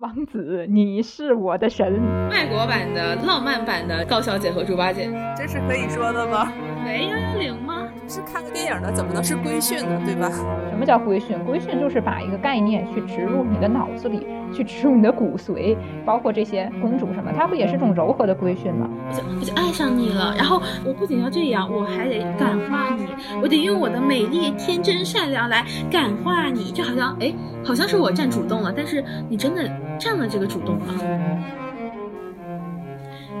[0.00, 2.02] 王子，你是我的神。
[2.28, 6.52] 外国版的浪漫版的高小姐和猪八戒，这是可以说的吗？
[6.84, 7.88] 喂幺幺零吗？
[8.06, 9.98] 是看个电影的，怎么能是规训呢？
[10.04, 10.30] 对吧？
[10.68, 11.42] 什么叫规训？
[11.46, 15.74] 规训就是把一个概念去植入你的脑子里，去植入你的骨髓，
[16.04, 18.90] 包括这些公主什么，它不也是种柔和的规训吗？
[19.08, 23.06] 我就我就爱上你了，然后我不仅要这样，我还得感化你，
[23.40, 27.32] 我得用我的美丽、天真、善良来感化你，就好像哎，
[27.64, 29.68] 好像是我占主动了，但是你真的
[29.98, 30.94] 占了这个主动了。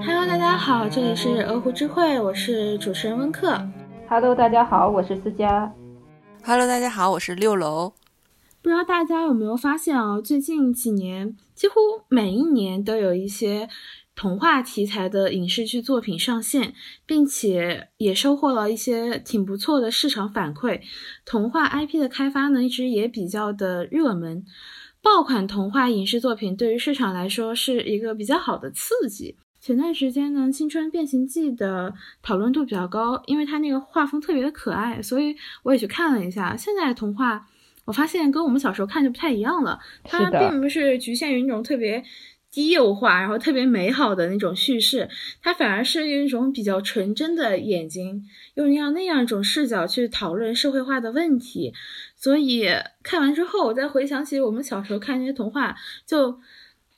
[0.04, 3.60] Hello，大家好，这里是鹅湖智慧，我是主持人温克。
[4.08, 5.72] Hello，大家好，我是思佳。
[6.44, 7.92] Hello，大家好，我是六楼。
[8.62, 10.20] 不知道大家有没有发现啊？
[10.20, 11.74] 最近几年，几乎
[12.08, 13.68] 每一年都有一些
[14.14, 16.72] 童话题材的影视剧作品上线，
[17.04, 20.80] 并且也收获了一些挺不错的市场反馈。
[21.24, 24.44] 童话 IP 的开发呢，一直也比较的热门。
[25.06, 29.36] 爆款童话影视作品对于市场来说是一个比较好的刺激。
[29.60, 36.56] 前段时间呢，《青春变形记》的讨论度比较高，因为它那个画风特别的可爱，所以我也去看了一下。
[36.56, 37.46] 现在的童话，
[37.84, 42.02] 我发现跟我们小时候看就不太一样了，它并不是局限于那种特别
[42.50, 45.08] 低幼化，然后特别美好的那种叙事，
[45.40, 51.72] 它反而是用一种比较纯真的眼睛，用那样那样一种视角去讨论社会化的问题。
[52.26, 52.66] 所以
[53.04, 56.40] 看完之后，我再回想起我们小时候看那些童话，就。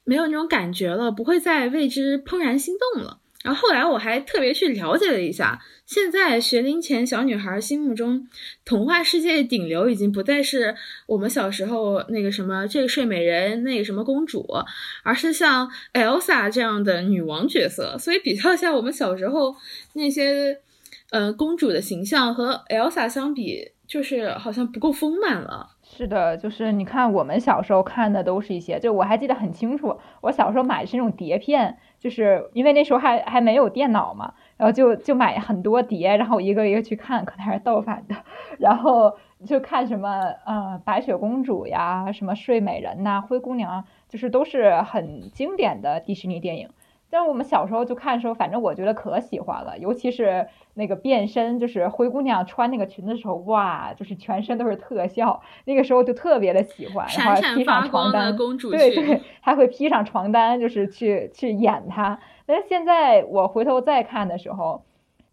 [0.04, 3.20] 没有那种感觉了，不会再为之怦然心动了。
[3.44, 8.26] 然后后来我还特别去了解了一下，现在学龄前小女孩心目中
[8.64, 10.74] 童话世界顶流已经不再是
[11.06, 14.46] 我们小时候那个什么这个睡美人那个什么公主，
[15.02, 17.98] 而是像 Elsa 这样的女王角色。
[17.98, 19.54] 所以比较一下我们小时候
[19.92, 20.58] 那些
[21.10, 25.70] 呃公主的形象和 Elsa 相比，就是好像不够丰满了。
[25.82, 38.14] 是的，就是你看我们小时候看的都是一些，就我还记得很清楚，我小时候买的是那种碟片，就是因为那时候还还没有电脑嘛，然后就就买很多碟，然后一个一个去看，可能还是盗版的，
[38.60, 39.16] 然后
[39.46, 46.68] 就看什么呃白雪公主呀，什么睡美人呐，灰姑娘，就是都是很经典的迪士尼电影。
[47.10, 58.36] 但是我们小时候就看的时候，反正我觉得可喜欢了，尤其是那个变身，就是灰姑娘穿那个裙子的时候，哇，就是全身都是特效，那个时候就特别的喜欢，然后披上床单，
[58.70, 62.20] 对对，还会披上床单，就是去去演她。
[62.44, 64.84] 但是现在我回头再看的时候，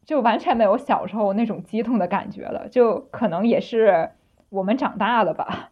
[0.06, 4.12] 就完全没有小时候那种激动的感觉了，就可能也是
[4.50, 5.72] 我们长大了吧。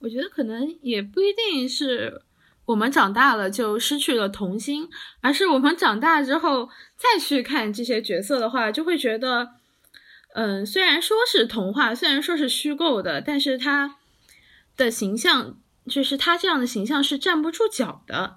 [0.00, 2.22] 我觉得可能也不一定是。
[2.66, 4.88] 我们长大了就失去了童心，
[5.20, 9.50] 而是我们长大之后再去看这些角色的话，就会觉得，
[10.34, 13.96] 嗯，虽然说是童话，虽然说是虚构的，但是他
[14.76, 15.56] 的形象，
[15.86, 18.36] 就是他这样的形象是站不住脚的。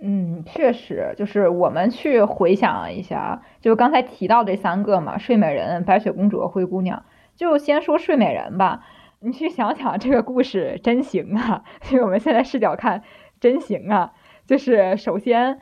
[0.00, 7.04] 嗯，确实，就是我们去回想一下，就刚才提到这三个嘛，睡美人、白雪公主、灰姑娘，
[7.36, 8.84] 就先说睡美人吧。
[9.20, 11.64] 你去想想这个故事真行啊！
[11.82, 13.02] 所 以我们现在视角看，
[13.40, 14.12] 真行啊！
[14.46, 15.58] 就是首先，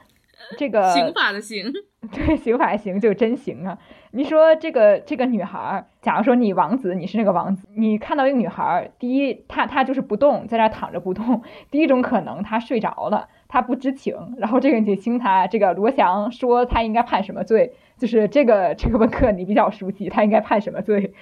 [0.58, 1.72] 这个刑法的刑，
[2.12, 3.78] 对，刑法刑就真行啊！
[4.10, 11.42] 你说这个这个女孩，假如说你王子，你是那个王子，你看到一个女孩，第一，她她就是不动，在那躺着不动。
[11.70, 14.34] 第一种可能，她睡着了，她不知情。
[14.36, 17.72] 然后这个你听她这个罗翔说，她应该判什么罪？
[17.96, 21.14] 就是这个这个问课你比较熟悉，她应该判什么罪？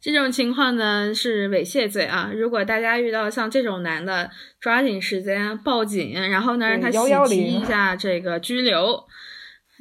[0.00, 2.30] 这种情况呢是猥亵罪啊！
[2.34, 9.04] 如果大家遇到像这种男的，抓紧时间报警，然后呢让他袭击一下这个拘留。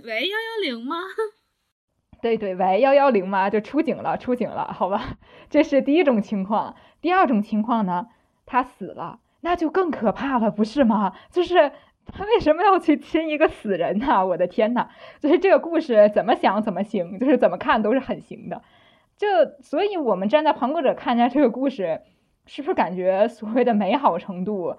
[0.03, 0.97] 喂，幺幺零吗？
[2.21, 3.49] 对对，喂，幺幺零吗？
[3.49, 5.17] 就出警了，出警了，好吧？
[5.49, 6.75] 这是第一种情况。
[6.99, 8.07] 第二种情况呢，
[8.45, 11.13] 他死了，那就更可怕了，不是吗？
[11.31, 11.71] 就是
[12.11, 14.25] 他为什么要去亲一个死人呢？
[14.27, 14.89] 我的天呐，
[15.21, 18.61] 就是这个故事怎么想怎么行，就是怎么看都是很行的。
[19.19, 19.27] 就
[19.61, 22.01] 所以，我们站在旁观者看一下这个故事，
[22.45, 24.77] 是不是感觉所谓的美好程度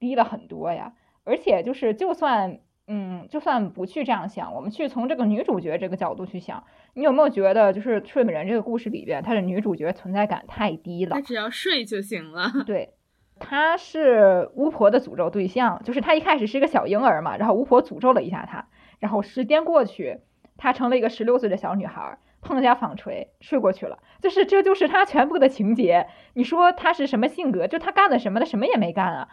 [0.00, 0.94] 低了很多呀？
[1.24, 6.64] 而且就是，就算嗯，就算不去这样想，我们去从这个女主角这个角度去想，
[6.94, 11.14] 你有没有觉得，就是《睡美人》这个故事里边，她的女主角存在感太低了？
[11.14, 12.50] 她只要睡就行了。
[12.66, 12.94] 对，
[13.38, 18.68] 她是巫婆的诅咒对象，就是她一开始是一个小婴儿嘛，然后巫婆诅咒了一下她，
[19.00, 20.20] 然后时间过去，
[20.56, 22.18] 她成了一个十六岁的小女孩。
[22.42, 24.00] 碰了下纺锤，睡过去了。
[24.20, 26.08] 就是这就是他全部的情节。
[26.34, 27.66] 你说他是什么性格？
[27.66, 28.40] 就他干了什么？
[28.40, 29.28] 他什么也没干啊。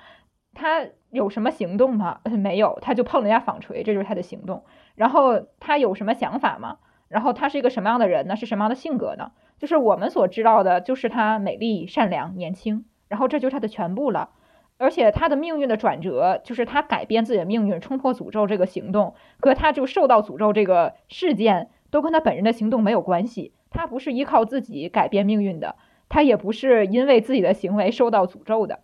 [0.54, 2.22] 他有什么行动吗？
[2.26, 4.64] 没有，他就碰了下纺锤，这就是他的行动。
[4.96, 6.78] 然后他有什么想法吗？
[7.08, 8.36] 然后他是一个什么样的人呢？
[8.36, 9.32] 是什么样的性格呢？
[9.58, 12.86] 就是我们所知道的，就是他美丽、善良、年轻。
[13.08, 14.30] 然后这就是他的全部了。
[14.78, 23.54] 而且他的命运的转折，就是他改变自己的命运、冲破诅咒这个行动，和他就受到诅咒这个事件，都跟他本人的行动没有关系。
[23.72, 25.76] 他不是依靠自己改变命运的，
[26.10, 28.80] 他也不是因为自己的行为受到诅咒的。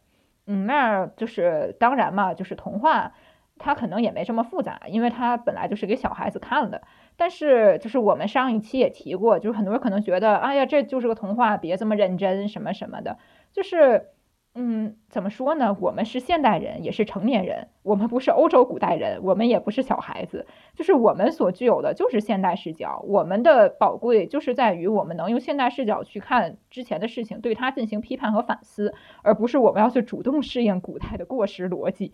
[0.48, 3.14] 嗯，那就是当然嘛，就是童话，
[3.58, 6.82] 它可能也没这么复杂，因为它本来就是给小孩子看的。
[7.18, 13.18] 但是就是我们上一期也提过，就是很多人可能觉得，哎呀，这就是个童话，别这么认真，什么什么的，
[13.54, 14.10] 就是。
[14.58, 15.76] 嗯，怎么说呢？
[15.82, 17.68] 我们是现代人，也是成年人。
[17.84, 20.48] 我们不是欧洲古代人，我们也不是小孩子。
[20.76, 23.04] 就是我们所具有的，就是现代视角。
[23.06, 28.94] 我们的宝贵，就是在于我们能用现代视角去看之前的事情，对它进行批判和反思，
[29.24, 32.14] 而不是我们要去主动适应古代的过时逻辑。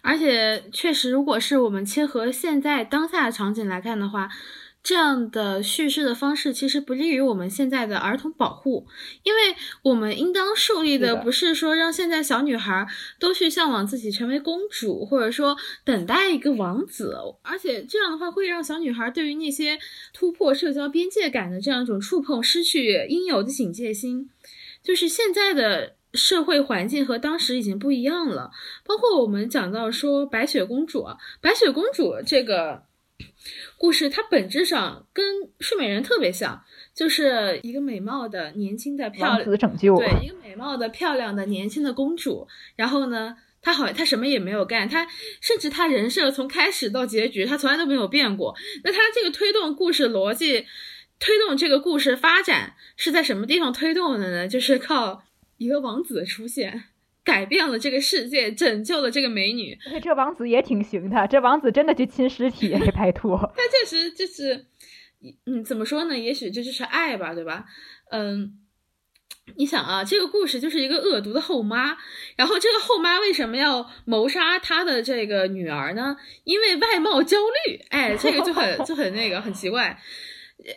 [0.00, 4.30] 而且，确实，如果是我们切合现在当下的场景来看的话。
[4.88, 8.86] 这样的叙事的方式其实不利于我们现在的儿童保护，
[9.22, 12.88] 因为我们应当树立的不是说让现在小女孩
[13.20, 19.78] 都去向往自己成为公主，或者说等待一个王子，而且这样的话会让小女孩对于那些
[20.14, 24.30] 突破社交边界感的这样一种触碰失去应有的警戒心。
[24.82, 28.52] 就是现在的社会环境和当时已经不一样了，
[28.86, 31.04] 包括我们讲到说白雪公主，
[31.42, 32.84] 白雪公主这个。
[33.78, 35.24] 故事它本质上跟
[35.60, 39.44] 睡美人特别像，就是一个美貌的年轻的漂亮，
[39.96, 42.48] 对一个美貌的漂亮的年轻的公主。
[42.74, 45.06] 然后呢，她好像她什么也没有干，她
[45.40, 48.56] 甚至她人设从开始到结局，她从来都没有变过。
[48.82, 50.66] 那她这个推动故事逻辑，
[51.20, 54.48] 推动这个故事发展是在什么地方推动的呢？
[54.48, 55.22] 就是靠
[55.56, 56.82] 一个王子的出现。
[57.28, 59.78] 改变了这个世界，拯救了这个美女。
[60.02, 63.36] 这王子也挺行的，这王子真的去亲尸体， 拜托。
[63.54, 64.64] 他确实就是，
[65.44, 66.18] 嗯，怎么说呢？
[66.18, 67.66] 也许这就是爱吧，对吧？
[68.10, 68.54] 嗯，
[69.58, 71.98] 你想啊，这个故事就是一个恶毒的后妈，
[72.34, 76.16] 然后这个后妈为什么要谋杀她的这个女儿呢？
[76.44, 77.36] 因为外貌焦
[77.66, 77.78] 虑。
[77.90, 80.00] 哎，这个就很就很那个，很奇怪。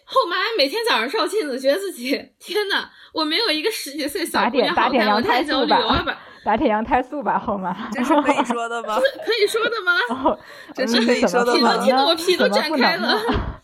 [0.03, 6.19] 后妈每天早上照镜子，觉得自己天呐，我没有一个十几岁小姑娘好看，我太焦虑了。
[6.43, 7.75] 打铁羊太素吧，好吗？
[7.93, 8.95] 这是可以说的吗？
[9.25, 10.37] 可以说的吗？
[10.73, 11.77] 这是可以说的吗？
[11.83, 13.19] 听得我皮都展开了。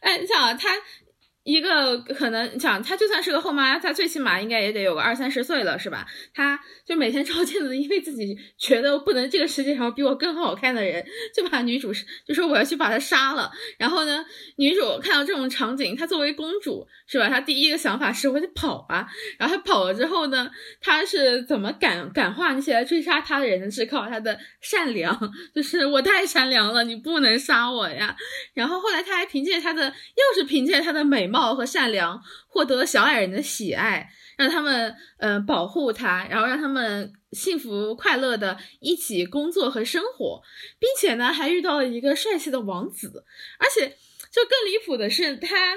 [0.00, 0.68] 哎，你想啊，他。
[1.44, 6.06] 一个可能讲她就算是个后妈，她最起码应该也得有个二三十岁了，是吧？
[6.32, 11.04] 她就每天照镜子，因为自己觉得不能这个世界上比我更好看的人，
[11.34, 11.92] 就把女主
[12.24, 13.50] 就说我要去把她杀了。
[13.76, 14.24] 然后呢，
[14.56, 17.28] 女主看到这种场景，她作为公主是吧？
[17.28, 19.08] 她第一个想法是我得跑啊。
[19.36, 20.48] 然后她跑了之后呢，
[20.80, 23.68] 她是怎么感感化那些来追杀她的人？
[23.68, 25.18] 是靠她的善良，
[25.52, 28.14] 就是我太善良了，你不能杀我呀。
[28.54, 31.31] 然后后来她还凭借她的，又是凭借她的美。
[31.32, 40.42] 貌和善良获得小矮人的喜爱，让他们嗯保护他，然后让他们幸福快乐的一起工作和生活，
[40.78, 43.24] 并且呢还遇到了一个帅气的王子，
[43.58, 43.88] 而且
[44.30, 45.74] 就更离谱的是，他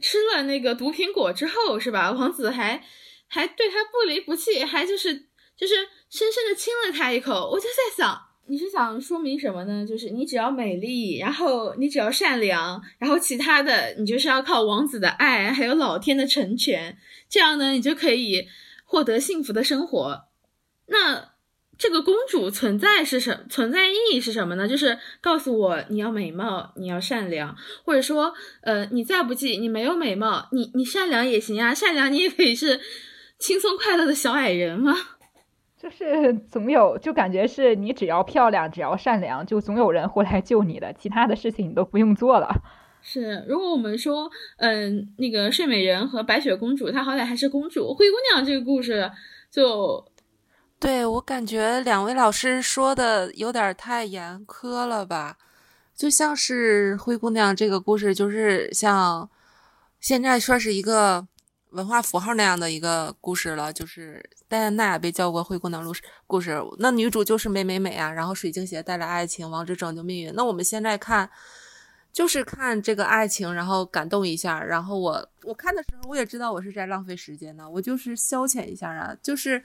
[0.00, 2.12] 吃了那个毒苹果之后，是吧？
[2.12, 2.84] 王子还
[3.26, 5.14] 还对他不离不弃，还就是
[5.56, 5.74] 就是
[6.08, 7.50] 深深的亲了他一口。
[7.50, 8.25] 我就在想。
[8.48, 9.84] 你是想说明什么呢？
[9.86, 16.96] 就是你只要美丽，然后你只要善良，然后其他的你就是要靠王子的爱，还有老天的成全，
[17.28, 18.46] 这样呢，你就可以
[18.84, 20.24] 获得幸福的生活。
[20.86, 21.32] 那
[21.78, 24.66] 这个公主存在是什存在意义是什么呢？
[24.66, 32.80] 就是告诉我你要美貌，你要善良，或者说，呃，你再不济，你没有美貌，你你善良也行啊，善良你也可以是
[33.38, 34.96] 轻松快乐的小矮人吗？
[35.86, 40.92] 就是总有，就感觉是你只要漂亮，只要善良，就总有人会来救你的。
[40.94, 42.48] 其他的事情你都不用做了。
[43.02, 47.94] 是，如果我们说，嗯，那个睡美人和白雪公主，她好歹还是公主。
[47.94, 49.08] 灰姑娘这个故事，
[49.48, 50.04] 就
[50.80, 55.38] 对我感觉两位老师说的有点太严苛了吧？
[55.94, 59.30] 就像是灰姑娘这个故事，就是像
[60.00, 61.28] 现在说是一个。
[61.76, 66.02] 文化符号那样的一个故事了，就是戴安娜被叫过灰姑娘故事。
[66.26, 70.32] 故事那女主就是美美美啊，然后水晶鞋带来爱情，王子拯救命运。
[70.34, 71.28] 那我们现在看，
[72.14, 74.64] 就是看这个爱情，然后感动一下。
[74.64, 79.14] 然后我我看的时候，我也知道我是在浪费时间呢，我就是消遣一下啊。
[79.22, 79.62] 就是，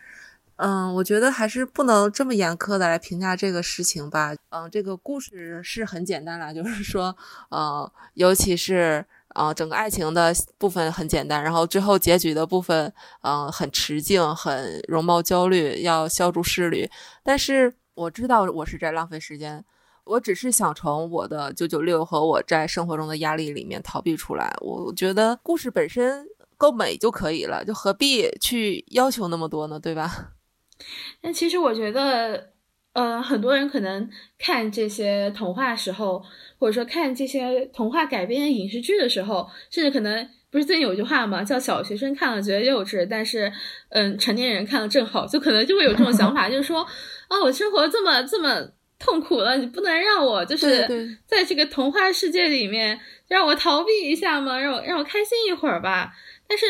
[0.58, 4.36] 嗯，我觉得还是不能这么严苛的来评价这个事情吧。
[4.50, 7.16] 嗯，这个故事是很简单了，就是说，
[7.48, 9.06] 呃，尤其是。
[9.34, 16.90] 啊，整个爱情的部分很简单，然后最后结局的部分，嗯，很持敬，很容貌焦虑，要消除侍女。
[17.24, 19.64] 但是我知道我是在浪费时间，
[20.04, 24.54] 我只是想从我的九九六和我在生活中的压力里面逃避出来。
[24.60, 26.26] 我觉得故事本身
[26.58, 29.80] 够美就可以了，就何必去要求那么多呢？
[29.80, 30.34] 对吧？
[31.22, 32.51] 但其实我觉得，
[32.94, 36.22] 呃，很多人可能看这些童话时候，
[36.60, 43.52] 或者说看这些童话改编的影视剧的时候，甚至可能不是最近有句话嘛，叫小学生看了觉得幼稚，但是，
[43.92, 46.82] 嗯，成年人看了正好，就可能就会有这种想法， 就是说，
[47.30, 48.68] 啊，我生活这么这么
[49.00, 50.86] 痛苦了，你不能让我就是
[51.26, 54.60] 在这个童话世界里面让我逃避一下吗？
[54.60, 56.12] 让我让我开心一会儿吧。
[56.46, 56.66] 但是，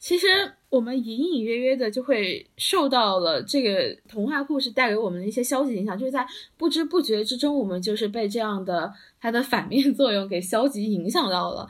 [0.00, 0.54] 其实。
[0.72, 6.26] 我们隐隐约约的就会受到了这个童话故事带给我们的一些消极影响，就是在
[6.56, 11.68] 不知不觉之中，我们就是被这样的它的反面作用给消极影响到了。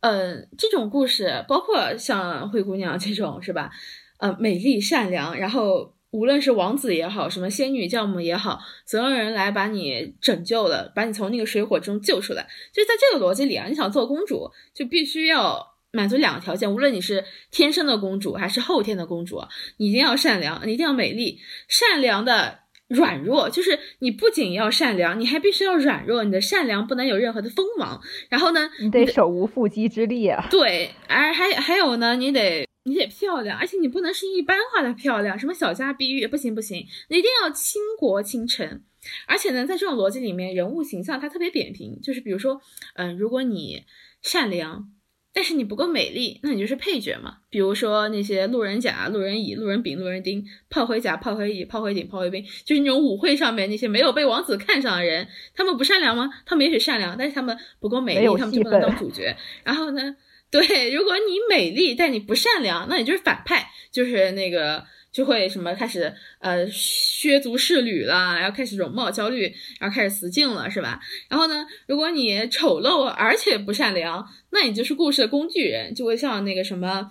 [0.00, 3.70] 嗯，这种故事包括像灰姑娘这种，是吧？
[4.18, 12.46] 呃，美丽善良，然后无论是王子也好，什么仙女教母也好，总有人来把你拯救了，把你从那个水火中救出来。
[12.74, 15.73] 就在这个逻辑里啊，你想做公主，就必须要。
[15.94, 19.40] 满足两个条件，无论你是天生的公主还是后天的公主，
[19.76, 21.38] 你一定要善良，你一定要美丽。
[21.68, 22.58] 善良的
[22.88, 26.24] 软弱就是你不仅要善良，你还必须要软弱。
[26.24, 28.02] 你的善良不能有任何的锋芒。
[28.28, 30.48] 然后呢，你得手无缚鸡之力啊。
[30.50, 38.82] 对，而还还有呢，你得你得漂亮，而且你不能是一般化的漂亮，什么小家碧玉不行不行，你一定要倾国倾城。
[39.28, 42.60] 而且呢，在这种逻辑里面，人物形象它特别扁平，就是比如说，
[42.96, 43.84] 嗯，如果你
[44.22, 44.90] 善良。
[45.34, 47.38] 但是你不够美丽，那你就是配角嘛。
[47.50, 56.30] 比如说那些路人甲、路人乙、路人丙、路人丁、炮灰甲、炮灰乙、炮灰丙、炮灰兵，就是那种舞会上面那些没有被王子看上的人，他们不善良吗？
[56.46, 59.36] 他们也许善良，但是他们不够美丽，他们就不能当主角。
[59.64, 60.16] 然后呢，
[60.50, 64.84] 对，如果你美丽但你不善良，那你就是反派，就是那个。
[65.14, 70.98] 就会什么开始呃削足适履了，然后开始容貌焦虑，然后开始死劲了，是吧？
[71.28, 77.08] 然后呢，如果你丑陋而且不善良，那你就是故事的工具人，就会像那个什么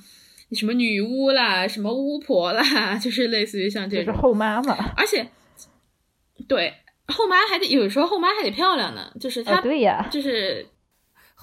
[0.52, 4.76] 什么女巫啦，什么巫婆啦， 就是类似于像这种后妈嘛。
[4.98, 5.26] 而且，
[6.50, 6.74] 对
[7.08, 10.68] 后妈还得有时候后妈还得漂亮呢，就是她对呀，就是。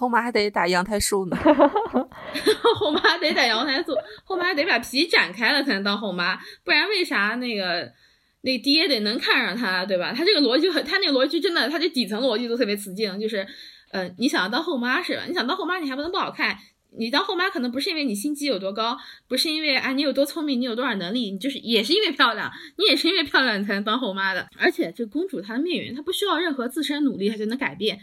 [0.00, 1.36] 后妈还得打羊胎素呢，
[2.74, 7.92] 后妈得打羊胎素，后妈得把皮展开了才能当后妈，不然为啥那个
[8.40, 10.14] 那爹得能看上她，对吧？
[10.16, 13.46] 他这个逻辑很，他那个逻辑真的，他这底层逻辑都特别雌竞，就是，
[13.92, 15.24] 嗯，你想要当后妈是吧？
[15.28, 16.56] 你想当后妈，你还不能不好看，
[16.98, 18.96] 你当后妈可能不是因为你心机有多高，
[19.28, 24.48] 不是因为啊你有多聪明，你有多少能力，你就是也是因为漂亮，你也是因为漂亮你才能当后妈的。
[24.58, 28.00] 而且这公主她的命运，她不需要任何自身努力，她就能改变。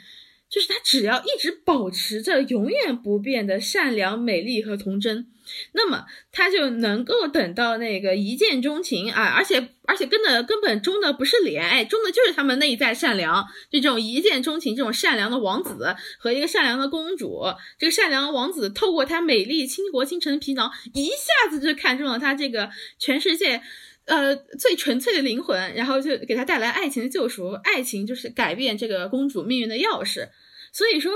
[0.50, 5.28] 就是他只要一直保持着永远不变的善良、美丽和童真，
[5.74, 9.34] 那么他就能够等到那个一见钟情啊！
[9.36, 13.46] 而且而且根的根本中的不是脸，哎，中的就是他们内在善良。
[13.70, 17.44] 就这种一见钟情，这种善良的王子和一个善良的公主，
[17.78, 23.62] 这个善良王子透过他美丽倾国倾城的皮囊，一下子就看中了他这个全世界
[24.08, 27.52] 呃最纯粹的灵魂，然后就给他带来爱情的救赎。
[27.64, 30.30] 爱情就是改变这个公主命运的钥匙。
[30.74, 31.12] 所以说，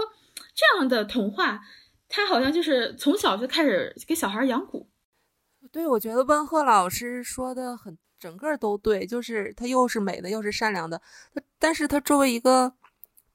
[0.53, 1.61] 这样的童话，
[2.07, 4.87] 它好像就是从小就开始给小孩养蛊。
[5.71, 11.01] 对，我觉得温鹤老师说的很，整个都对，就是他又是美的，又是善良的。
[11.57, 12.73] 但是他作为一个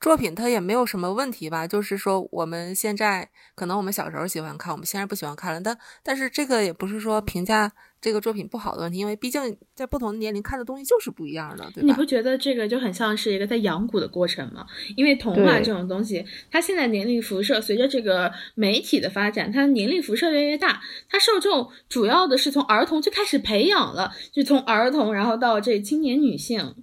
[0.01, 1.67] 作品，它也没有什么问题吧？
[1.67, 5.61] 就是说，我们现在可能我们小时候喜欢看，我们现在不喜欢看了。
[5.61, 7.73] 但但是这个也不是说评价。
[8.07, 11.89] 这个作品不好的问题，因为毕竟在不同的年龄看的东西就是不一样的，对吧？
[11.89, 14.65] 你不觉得这个就很像是一个在养蛊的过程吗？
[14.95, 26.77] 因为童话这种东西，它现在年龄辐射随着这个媒体的发展，它年龄辐射越来越大，它受众主要的是从儿童就开始培养了，就从儿童然后到这青年女性。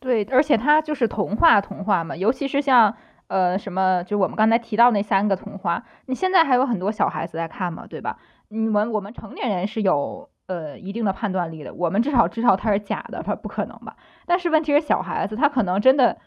[0.00, 2.96] 对，而且它就是童话，童话嘛，尤其是像
[3.26, 8.16] 呃什么，就我们刚才提到那三个童话，你现在还有很多小孩子在看嘛，对吧？
[8.52, 13.96] 你们我们成年人是有呃一定的判断力的，我们至少知道它是假的，它不可能吧？
[14.26, 16.18] 但是问题是小孩子他可能真的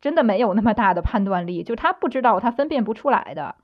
[0.00, 3.56] 真的没有那么大的判断力，就他不知道，他分辨不出来的。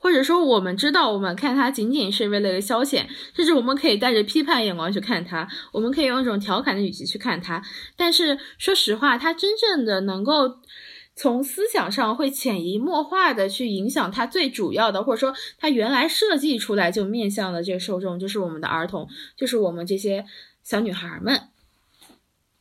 [0.00, 7.62] 或者说我们知道，我们看它仅仅是为了消遣，甚至我们可以带着批判眼光去看它，我们可以用一种调侃的语气去看它。
[7.96, 10.58] 但是说实话，它真正的能够。
[11.18, 20.26] 从思想上会潜移默化的去影响他最主要的，或者说他原来设计出来就面向的这个受众，就是我们的儿童，就是我们这些
[20.62, 21.40] 小女孩们。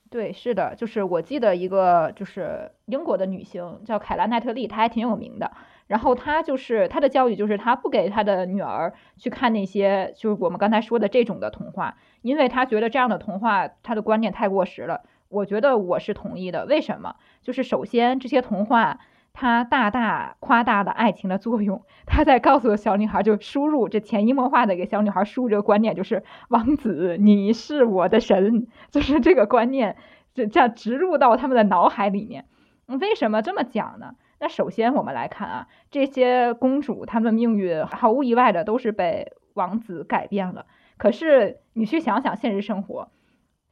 [0.09, 5.51] 对，是的，就是我记得一个就是英国的女星叫凯拉奈特利，她还挺有名的。
[5.87, 15.01] 然后她就是她的教育就是她不给她的女儿去看那些就是我们刚才说的这种的童话，因为她觉得这样的童话她的观念太过时了。
[15.35, 17.17] 我觉得我是同意的，为什么？
[17.41, 18.99] 就是首先这些童话，
[19.33, 21.83] 他大大夸大了爱情的作用。
[22.05, 29.97] 他在告诉小女孩，就输入这潜移默化的给小女孩输入这个观念，就是王子，你是我的神，就是这个观念，
[30.33, 32.45] 就这样植入到他们的脑海里面。
[32.87, 34.15] 为什么这么讲呢？
[34.39, 40.65] 那首先我们来看啊，这些公主她们命运毫无意外的都是被王子改变了。
[40.97, 43.09] 可是你去想想现实生活，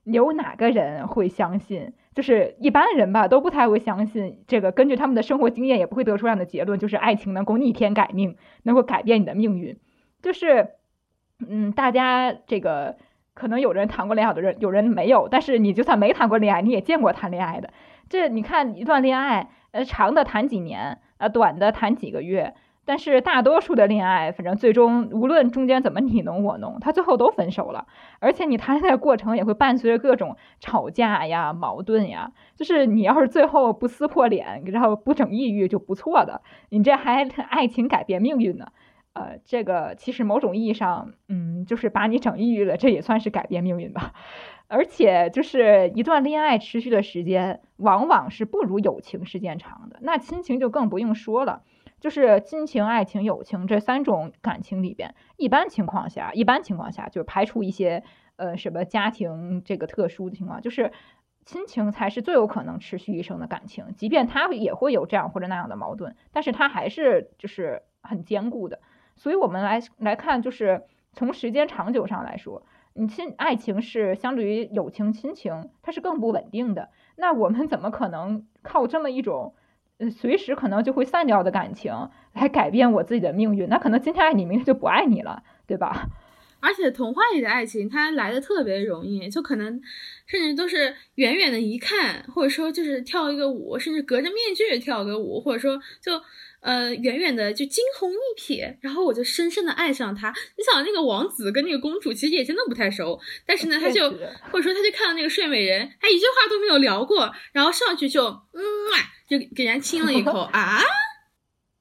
[0.03, 1.93] 有哪个人会相信？
[2.13, 4.71] 就是一般人吧，都不太会相信这个。
[4.71, 9.79] 根据他们的生活经验，也不会得出这样的结论，就是爱情能够逆天改命，能够改变你的命运。
[10.21, 10.69] 就是，
[11.47, 12.97] 嗯，大家这个
[13.33, 15.27] 可能有人谈过恋爱，有人有人没有。
[15.29, 17.73] 但是你就算没谈过恋爱，你也见过谈恋爱的。
[18.09, 22.53] 这你看一段恋爱，呃，长的谈几年，呃，短的谈几个月。
[22.85, 27.87] 但是大多数的恋爱，反正最终无论中间怎么你侬我侬，他最后都分手了。
[28.19, 32.31] 而且你谈恋爱过程也会伴随着各种吵架呀、矛盾呀。
[32.55, 36.41] 就是你要是最后不撕破脸，然后不整抑郁就不错的。
[36.69, 38.67] 你这还爱情改变命运呢？
[39.13, 44.13] 呃，这个其实某种意义上，嗯，就是把你整抑郁了，这也算是改变命运吧。
[44.67, 49.99] 而且就是一段恋爱持续的时间，往往是不如友情时间长的。
[50.01, 51.61] 那亲情就更不用说了。
[52.03, 58.03] 就是亲情、爱情、友情这三种感情里边，一般情况下，一般情况下，就是排除一些
[58.35, 60.91] 呃什么家庭这个特殊的情况，就是
[61.45, 63.95] 亲情才是最有可能持续一生的感情。
[63.95, 68.81] 即便他也会有这样或者那样的矛盾，但是他还是就是很坚固的。
[69.15, 70.83] 所以我们来来看，就是
[71.13, 76.89] 从时间长久上来说，你亲爱情是相对于友情、亲情，它是更不稳定的。
[77.15, 79.55] 那我们怎么可能靠这么一种？
[80.11, 86.07] 随时可能就会散掉的感情来改变我自己的命运，那可能今天爱你，明天就不爱你了，对吧？
[86.59, 89.81] 而且童话里的爱情，它来的特别容易，就可能
[90.25, 96.21] 甚至都是远远的一看，或者说就是跳一个舞，甚至隔着面具跳个舞，或者说就
[96.63, 100.33] 呃远远的就惊鸿一瞥，然后我就深深的爱上他。
[100.57, 104.09] 你想那个王子跟那个公主其实也真的不太熟，但是呢，他就
[104.51, 108.63] 或者说他就看到那个睡美人，他一句话都没有聊过，然后上去就嗯。
[109.25, 110.79] 就给人亲了一口 啊，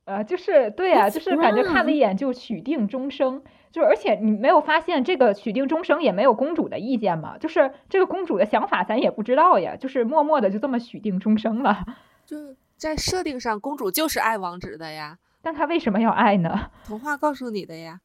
[0.05, 7.37] 呃，就是对呀，就是感觉看了一眼就许定终生，就是而且你没有发现这个许定终生也没有公主的意见吗？
[7.39, 11.85] 就是这个公主的想法咱也不知道呀，就是默默的就这么许定终生了。
[12.25, 12.37] 就
[12.83, 16.73] 在设定上，公主就是爱王子的呀，但她为什么要爱呢？
[16.85, 18.01] 童话告诉你的呀。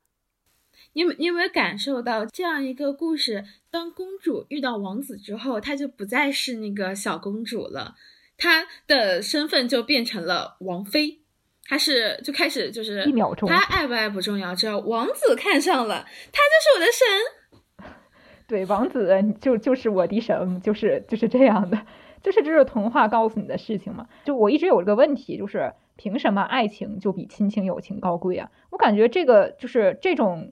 [0.94, 3.44] 你有你有没有感受到这样一个故事？
[3.72, 7.96] 当公主遇到王子之后，她就不再是那个小公主了。
[8.38, 11.22] 她的身份就变成了王妃，
[11.66, 17.94] 她是就开始就是一秒钟，她爱不爱不重要，只要王子看上了，她就是我的神。
[18.48, 19.10] 对，王子
[19.42, 21.86] 就就是我的神，就是就是这样的，
[22.22, 24.08] 就是这是童话告诉你的事情嘛。
[24.24, 28.52] 就我一直有一个问题，就是凭什么爱情就比亲情友情高贵啊？
[28.72, 30.52] 我感觉这个就是这种。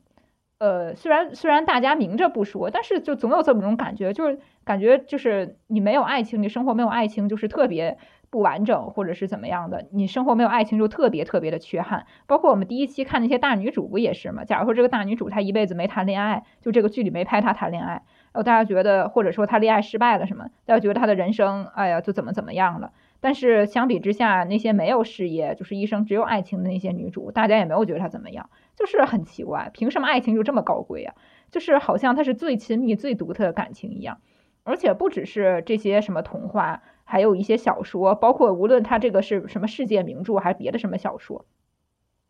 [0.58, 7.98] 呃，虽然虽然大家明着不说，但是就总有这么种感觉，就是感觉就是你没有爱情，你生活没有爱情，就是特别
[8.30, 9.86] 不完整，或者是怎么样的。
[9.92, 12.06] 你生活没有爱情，就特别特别的缺憾。
[12.26, 14.46] 包括我们第一期看那些大女主不也是吗？
[14.46, 18.04] 假如说这个大女主她一辈子没谈恋爱，就这个剧里没拍她谈恋爱，
[18.36, 22.92] 哦大家觉得，或者说他恋爱失败了什么，大家觉得他的人生，哎呀，就怎么怎么样了。
[23.22, 28.50] 但是相比之下，那些没有事业，就是一生只有爱情的那些女主，大家也没有觉得她怎么样。
[28.76, 31.16] 就是很奇怪，凭什么爱情就这么高贵啊？
[31.50, 34.20] 就是好像它是最亲密、最独特的感情一样。
[34.64, 41.46] 而且不只是这些什么童话，还有一些小说，包括无论它这个是什么世界名著，还是别的什么小说，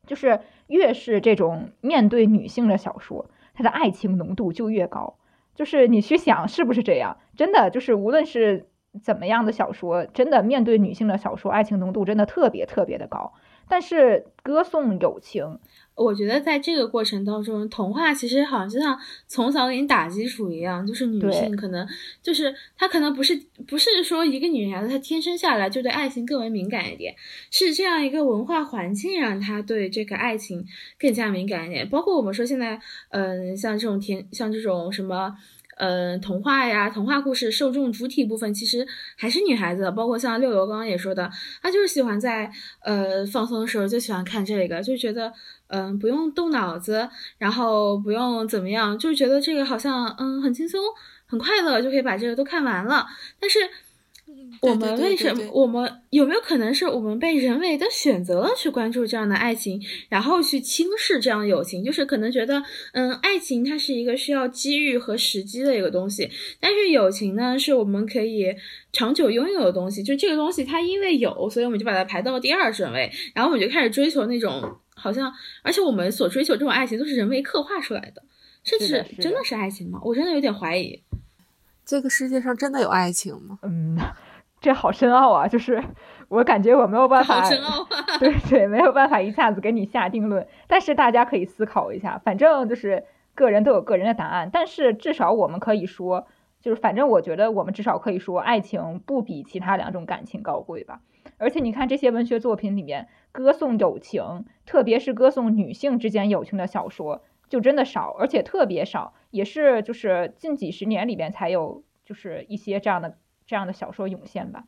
[0.05, 5.15] 就是越是这种面对女性的小说，它的爱情浓度就越高。
[5.55, 7.17] 就是你去想是不是这样？
[7.35, 8.67] 真的就是无论是
[9.01, 13.33] 怎么样的小说，真的面对女性的小说，爱情浓度真的特别特别的高。
[13.67, 15.59] 但是歌颂友情。
[15.95, 21.87] 我觉得在这个过程当中，童话其实好像就像从小给你打基础一样，就是女性可能
[22.21, 23.33] 就是她可能不是
[23.65, 27.15] 不是说一个女孩子她天生下来就对爱情更为敏感一点，
[27.49, 30.65] 是这样一个文化环境让她对这个爱情
[30.99, 31.87] 更加敏感一点。
[31.87, 32.79] 包括我们说现在，
[33.09, 35.35] 嗯，像这种天像这种什么。
[35.77, 41.29] 呃，童话呀，童话故事受众主体部分其实还是女孩子，包括像六楼刚刚也说的，
[41.61, 42.49] 她就是喜欢在
[42.81, 45.33] 呃放松的时候就喜欢看这个，就觉得
[45.67, 50.81] 嗯不用动脑子，然后不用怎么样，就觉得这个好像嗯很轻松
[51.25, 53.05] 很快乐就可以把这个都看完了。
[53.39, 53.59] 但是
[54.61, 55.43] 我们为什么？
[55.51, 61.83] 我们有没有可能是我们被人为的选择了去关注这样的爱情，然后去轻视这样的友情？
[61.83, 68.55] 就是可能觉得，嗯，爱情它是一个需要机遇和时机的一个东西，但是友情呢，是我们可以
[68.91, 70.01] 长久拥有的东西。
[70.01, 75.31] 就这个东西，它因为有，所以我们就把它排到了第二顺位，然后我们就开始追求那种好像，
[75.63, 78.23] 而且我们所追求这种爱情都是人为刻画出来的，
[78.63, 79.99] 甚至真的是爱情吗？
[80.03, 81.03] 我真的有点怀疑。
[81.85, 83.59] 这个世界上真的有爱情吗？
[83.61, 83.97] 嗯。
[84.61, 85.47] 这好深奥啊！
[85.47, 85.83] 就是
[86.27, 87.85] 我感觉我没有办法，好深奥，
[88.17, 90.47] 对对，没有办法一下子给你下定论。
[90.65, 93.03] 但是大家可以思考一下，反正就是
[93.35, 94.49] 个人都有个人的答案。
[94.51, 96.25] 但是至少我们可以说，
[96.61, 101.01] 就是反正我觉得我们至少可以说，爱情不比其他两种感情高贵吧。
[101.37, 113.17] 而且你看这些文学作品里面歌颂友情，特别是歌颂女性之间友情的小说，就真的少，而且特别少，也是就是近几十年里边才有，就是一些这样的。
[113.47, 114.63] 这样的小说涌现吧，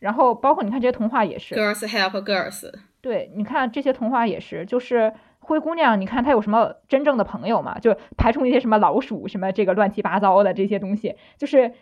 [0.00, 2.70] 然后包括你看这些童话也是，Girls Help Girls。
[3.00, 7.78] 对，你看这些童话也是，就是灰姑娘，你看她有什么真正的朋友嘛？
[7.78, 11.72] 就排除一些什么老鼠什么这个乱七八糟的这些东西，就是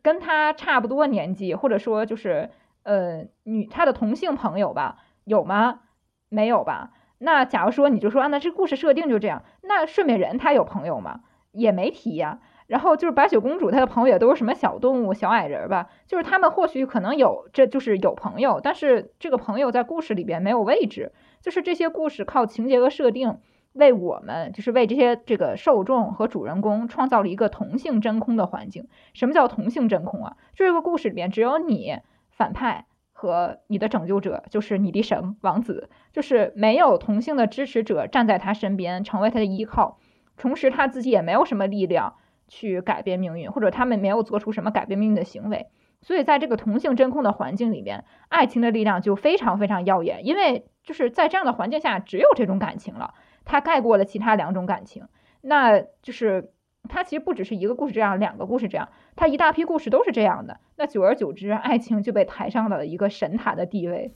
[0.00, 2.48] 跟她差不多年纪，或者说就是
[2.82, 5.80] 呃女她的同性朋友吧，有吗？
[6.28, 6.92] 没有吧？
[7.18, 11.20] 那假如说你就说啊，那这故事设定就这样，那睡美人她有朋友吗？
[11.52, 12.40] 也没提呀。
[12.66, 15.88] 然后就是白雪公主，她的朋友也都是什么小动物、小矮人吧？
[16.06, 21.12] 就是他们或许可能有，这就是有朋友，但是这个朋友在故事里边没有位置。
[21.40, 23.40] 就是这些故事靠情节和设定
[23.72, 28.86] 为我们，就是为这些这个受众和主人公创造了一个同性真空的环境。
[29.14, 30.36] 什么叫同性真空啊？
[30.54, 31.98] 这个故事里边只有你
[32.40, 39.98] 反派和你的拯救者，就是你的神王子，就是没有同性的支持者站在他身边，成为他的依靠，
[40.36, 42.14] 同时他自己也没有什么力量。
[42.52, 45.68] 去改变命运，或者他们没有做出什么改变命运的行为，
[46.02, 55.06] 所以在这个同性真空的环境里边，爱情的力量就非常非常耀眼，因为就是在这样的环境下，只有这种感情了，它盖过了其他两种感情。
[55.42, 56.50] 那就是
[56.88, 60.58] 它其实不只是一个故事这样，两个故事这样，它一大批故事都是这样的。
[60.76, 64.12] 那久而久之，爱情就被抬上了一个神坛的地位。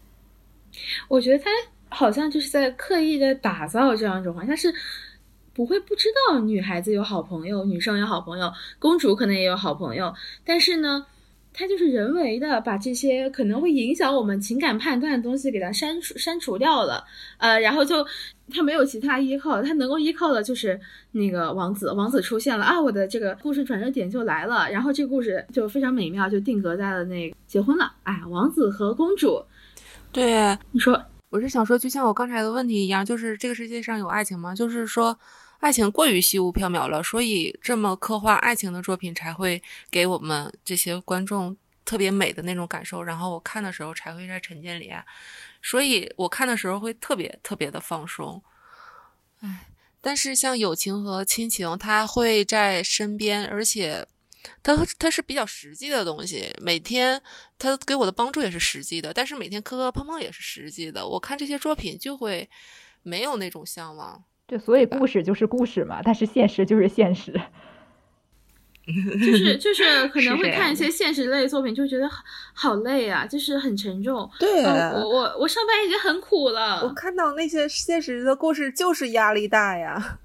[1.09, 1.51] 我觉得他
[1.89, 4.73] 好像就是在刻意的打造这样一种环境，是。
[5.57, 10.13] 不会不知道女孩子有好朋友，女生有好朋友，公主可能也有好朋友，
[10.45, 11.07] 但是呢，
[11.57, 17.05] 他就是人为的把这些可能会影响我们情感判断的东西给它删除删除掉了，
[17.39, 18.05] 呃，然后就
[18.53, 20.79] 他没有其他依靠，他能够依靠的就是
[21.13, 29.41] 那个王子，王子出现了啊，我的这个故事转折点就来了，然后这个故事就非常美妙，就定格在了那个结婚了，哎，王子和公主，
[30.11, 34.55] 对，你说，我是想说，就像我刚才的问题一样，就是这个世界上有爱情吗？
[34.55, 35.17] 就是说。
[35.65, 43.03] 爱情过于虚无缥缈了，所以这么刻画爱情的作品才会给我们这些观众特别美的那种感受。
[43.03, 44.93] 然后我看的时候才会在沉浸里，
[45.63, 48.43] 所以我看的时候会特别特别的放松。
[49.41, 49.69] 唉，
[50.03, 54.07] 但是像友情和亲情，它会在身边，而且
[54.63, 56.55] 它它是比较实际的东西。
[56.61, 57.23] 每天
[57.57, 61.09] 它给我的帮助也是实际的，但是每天磕磕碰碰也是实际的。
[61.09, 62.51] 我看这些作品就会
[63.03, 64.23] 没有那种向往。
[64.47, 67.33] 对，所以故事就是故事嘛，但是现实就是现实，
[68.85, 74.31] 就是就是可能会看一些现实类作品，就觉得好好累啊，就是很沉重。
[74.39, 80.19] 对，我我我上班已经很苦了，我看到那些现实的故事就是压力大呀。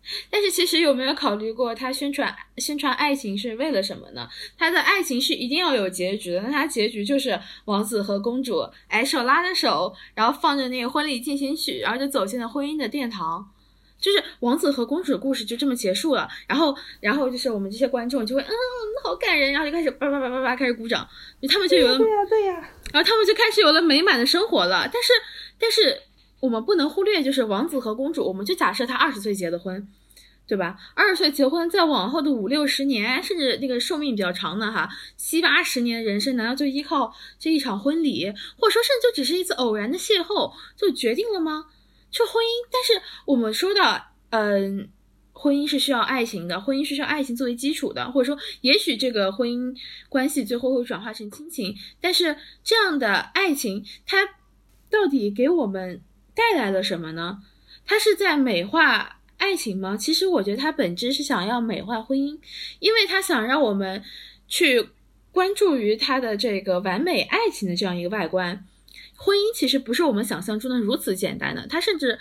[0.30, 4.26] 但是其实有没有考虑过，他宣传宣传爱情是为了什么呢？
[4.56, 13.50] 他的爱情是一定要有结局的，那他结局就是王子和公主哎手拉着手，然后放着那个婚礼进行曲，然后就走进了婚姻的殿堂。
[14.00, 18.48] 就是王子和公主的故事就这么结束了，然后，然后就是我们这些观众就会，嗯，
[19.02, 21.06] 好感人，然后就开始叭叭叭叭叭开始鼓掌，
[21.48, 22.54] 他们就有了，对呀对呀，
[22.92, 24.88] 然后他们就开始有了美满的生活了。
[24.92, 25.12] 但是，
[25.58, 26.02] 但是
[26.40, 29.88] 我们不能忽略，就是王子和公主，我们就假设他二十岁结的婚，
[30.46, 30.76] 对吧？
[30.94, 41.66] 二十岁结婚，在往后的五六十年，甚至那个寿命比较长的哈，七八十年的人生，难道就依靠这一场婚礼，或者说甚至就只是一次偶然的邂逅就决定了吗？
[42.10, 44.88] 就婚姻，但是我们说的，嗯，
[45.32, 49.76] 婚姻是需要爱情的，婚姻是需要爱情作为基础的，或者说，也许这个婚姻
[50.08, 54.26] 关系最后会转化成亲情，但是这样的爱情，它
[54.90, 56.00] 到底给我们
[56.34, 57.40] 带来了什么呢？
[57.86, 59.96] 它是在美化爱情吗？
[59.96, 62.38] 其实我觉得它本质是想要美化婚姻，
[62.80, 64.02] 因为他想让我们
[64.48, 64.88] 去
[65.30, 68.66] 关注于他的这个完美爱情的这样一个外观。
[69.20, 72.18] 婚姻其实不是我们想象中的如此简单的，它甚至，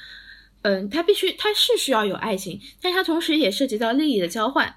[0.63, 4.75] 嗯，它必须它是需要有爱情，但它同时也涉及到利益的交换。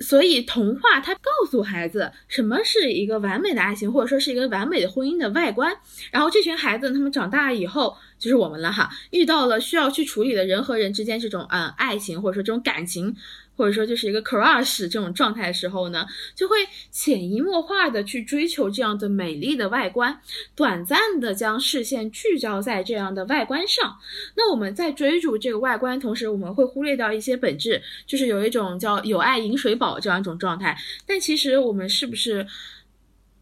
[0.00, 5.74] 所以童话它告诉孩子什么是一个完美的爱情，或者说是一个完美的婚姻的外观。
[6.10, 13.16] 然后这群孩子他们长大以后，就是我们了哈，遇到了需要去处理的人和人之间这种嗯爱情或者说这种感情。
[13.56, 16.56] 或者说就是一个 crush 这种状态的时候呢，就会
[16.90, 20.20] 潜移默化的去追求这样的美丽的外观，
[20.54, 23.96] 短暂的将视线聚焦在这样的外观上。
[24.36, 30.76] 那我们在追逐这个外观同时，我们会忽略掉一些本质，就是有一种叫有爱饮水饱这样一种状态。
[31.06, 32.46] 但其实我们是不是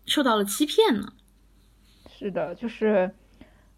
[0.06, 1.12] 受到了欺骗呢？
[2.18, 3.10] 是的，就是，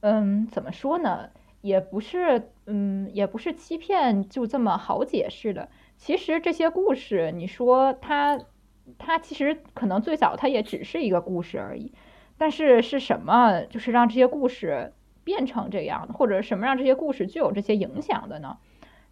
[0.01, 1.29] 嗯，怎么说呢？
[1.63, 5.69] 也不是，嗯，也不是欺骗，就这么好解释的。
[5.97, 8.39] 其实这些故事，你说它，
[8.99, 11.93] 它其实可能最早它也只是一个故事而已。
[12.37, 18.59] 但是是什么，就是让这些故事变成这样的，或者什么让这些故事具有这些影响的呢？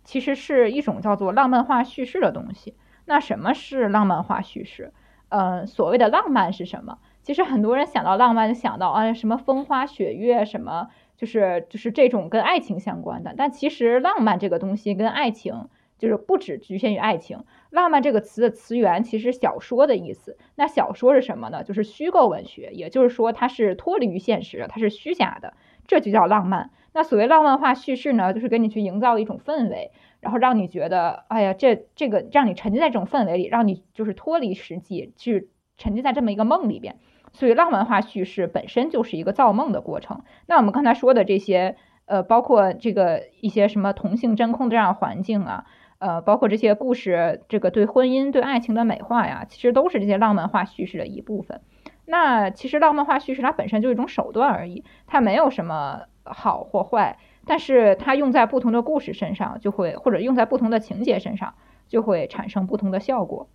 [0.04, 2.74] 其实是一种叫做浪漫化叙事的东西。
[3.04, 4.92] 那什么是浪漫化叙事？
[5.28, 6.98] 嗯，所谓的浪漫是什么？
[7.22, 13.32] 其实很多人想到浪漫就想到啊什么风花雪月，什么就是就是这种跟爱情相关的。
[13.36, 15.68] 但其实浪漫这个东西跟爱情。
[16.02, 20.36] 就是不只局限于爱情，浪漫这个词的词源其实小说的意思。
[20.56, 21.62] 那小说是什么呢？
[21.62, 25.54] 就是虚构文学，也就是说它是脱离于现实，它是虚假的，
[25.86, 26.72] 这就叫浪漫。
[26.92, 36.96] 那所谓浪漫化叙事呢，就是给你去营造一种氛围，然后让你觉得，哎呀，这这个让你沉浸在这种氛围里，让你就是脱离实际，去沉浸在这么一个梦里边。
[37.32, 40.24] 所以浪漫化叙事本身就是一个造梦的过程。
[40.46, 45.64] 那我们刚才说的这些，呃，包括这个一些什么同性真空的这样环境啊。
[46.02, 51.60] 呃，包括这些故事，这个对婚姻、对爱情的美化呀，其实都是这些浪漫化叙事的一部分。
[52.06, 61.54] 那其实浪漫化叙事它本身就是一种手段而已，它没有什么好或坏，但是它用在不同的故事身上，就会或者用在不同的情节身上，
[61.86, 63.48] 就会产生不同的效果。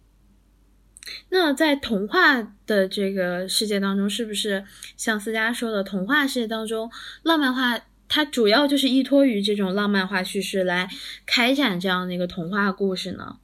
[1.29, 4.63] 那在童话的这个世界当中，是不是
[4.95, 6.89] 像思佳说的，童话世界当中
[7.23, 7.77] 浪漫化？
[8.09, 10.87] 它主要就是依托于这种浪漫化叙事来
[11.25, 13.39] 开展这样的一个童话故事呢。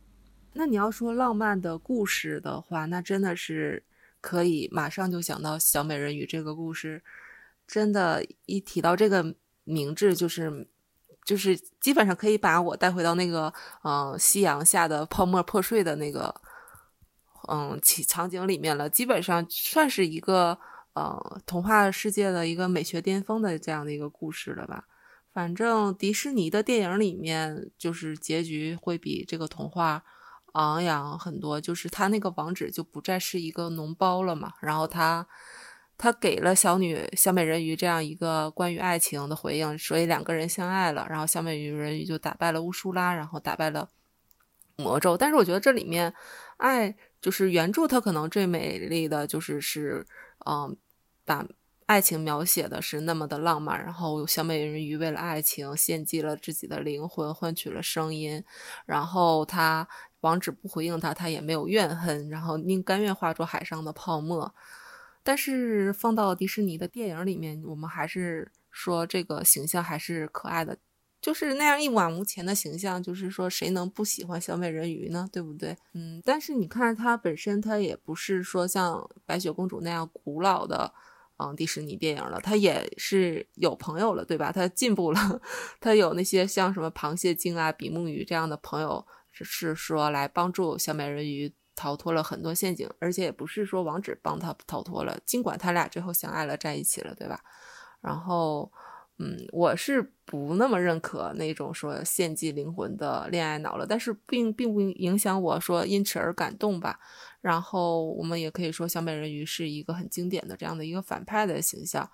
[0.53, 3.83] 那你要说浪漫的故事的话，那真的是
[4.21, 7.03] 可以马上就想到小美人鱼这个故事。
[7.67, 10.67] 真的，一提到这个名字，就是
[11.25, 16.33] 就是基本上可以把我带回到那个嗯夕阳下的泡沫破碎的那个
[17.49, 18.89] 嗯场场景里面了。
[18.89, 20.57] 基本上算是一个。
[20.93, 24.85] 呃，童话世界的一个美学巅峰的这样的一个故事了吧？
[25.33, 30.03] 反正迪士尼的电影里面，就是结局会比这个童话
[30.51, 31.59] 昂扬很多。
[31.59, 35.27] 就是他那个王子就不再是一个脓包了嘛，然后他
[35.97, 41.07] 他给了小女小美人鱼这样一个关于爱情的回应，所以两个人相爱了。
[41.09, 43.89] 然后小美人鱼就打败了乌苏拉，然后打败了
[44.75, 45.17] 魔咒。
[45.17, 46.13] 但是我觉得这里面
[46.57, 50.05] 爱就是原著，它可能最美丽的就是是
[50.45, 50.77] 嗯。
[51.25, 51.47] 把
[51.85, 58.43] 爱情描写的是那么的浪漫，然后小美人鱼为了爱情献祭了自己的灵魂，换取了声音。
[58.85, 59.87] 然后他
[60.19, 64.53] 王子不回应他，他也没有怨恨，然后宁甘愿化作海上的泡沫。
[65.23, 70.77] 但是放到迪士尼的电影里面，我们还是说这个形象还是可爱的，
[71.23, 75.25] 就是那样一往无前的形象，就是说谁能不喜欢小美人鱼呢？
[75.31, 75.73] 对不对？
[75.93, 80.93] 嗯，但是你看它本身，它也不是说像白雪公主那样古老的。
[81.37, 84.51] 嗯，迪士尼电影了，它也是有朋友了，对吧？
[84.51, 85.41] 它进步了，
[85.79, 97.39] 它有那些像什么螃蟹精啊、比目鱼这样的朋友，是说来帮助小美人鱼逃脱了很多陷阱，而且也不是说王子帮他逃脱了，尽管他俩最后相爱了，在一起了，对吧？
[98.01, 98.69] 然后。
[99.19, 106.99] 嗯，我是不那么认可那种说献祭灵魂的恋爱脑了，但是并并不影响我说因此而感动吧。
[107.39, 112.09] 然后我们也可以说小美人鱼是一个很经典的这样的一个反派的形象，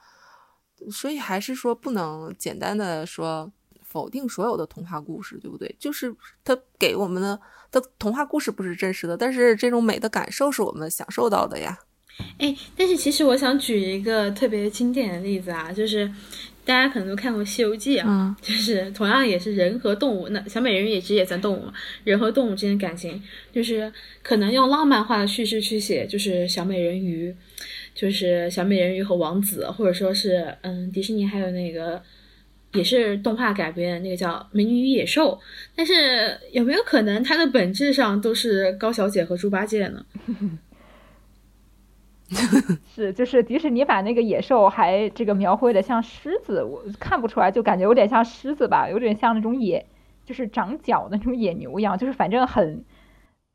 [0.91, 3.49] 所以还是说不能简单的说
[3.81, 5.73] 否定所有的童话故事，对不对？
[5.79, 7.39] 就是它给我们的
[7.71, 11.79] 的童话故事不是真实的，但是这种美的感受是我们享受到的呀。
[12.39, 16.11] 哎，但是其实我想举一个特别经典的例子啊，就是。
[16.65, 21.73] 大家可能都看过《西游记》啊，就是同样也是人和动物，那小美人鱼也其实也算动物嘛。
[22.03, 23.91] 人和动物之间的感情，就是
[24.21, 27.35] 可能用浪漫化的叙事去写，就是小美人鱼，
[27.95, 31.99] 就是小美人鱼和王子，或者说是嗯，迪士尼还有那个
[32.73, 35.31] 也是动画改编的那个叫《美女与野兽》，
[35.75, 40.05] 但是有没有可能它的本质上都是高小姐和猪八戒呢？
[42.93, 49.85] 是，就是即使你把那个野兽还这个描绘的像狮子，我看不出来，就感觉有点像狮子吧，有点像那种野，
[50.25, 52.85] 就是长角的那种野牛一样，就是反正很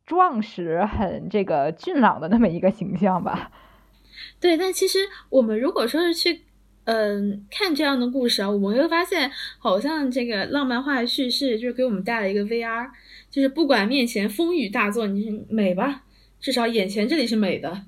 [0.05, 3.53] 壮实、很这个俊朗的那么一个形象吧。
[4.41, 4.99] 对，但其实
[5.31, 6.43] 我们如果说是去，
[6.85, 12.89] 嗯，看这样的故事啊，我们会发现，好像这个浪漫化的叙事就是给我们带来一个 VR，
[13.31, 16.03] 就是不管面前风雨大作，你是美吧，
[16.41, 17.85] 至少眼前这里是美的。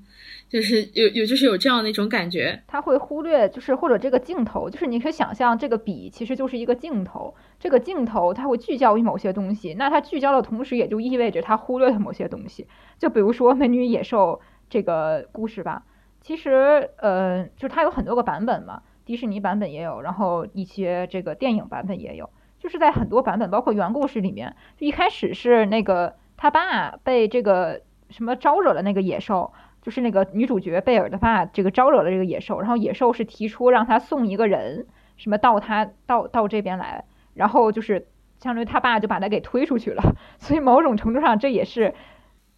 [0.49, 12.65] 就是有有就是有这样的一种感觉，他会忽略就是或者这个镜头，就是你可以想象这个笔其实就是一个镜头，这个镜头它会聚焦于某些东西，那它聚焦的同时也就意味着它忽略了某些东西。
[12.97, 15.83] 就比如说《美女野兽》这个故事吧，
[16.21, 29.51] 其实呃，就是它有很多个版本嘛，迪士尼版本也有，然后一些这个电影版本也有，就是在很多版本，包括原故事里面，一开始是那个他爸被这个什么招惹了那个野兽。
[29.87, 40.03] 就是那个女主角贝尔的爸，这个招惹了这个野兽，然后野兽是提出让他送一个人，什么到他到到这边来，然后就是相当于他爸就把他给推出去了，
[40.39, 41.93] 所以某种程度上这也是，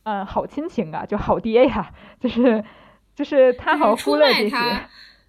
[0.06, 2.64] 嗯，好亲情啊，就好爹呀，就是
[3.14, 4.58] 就是他好忽略这些，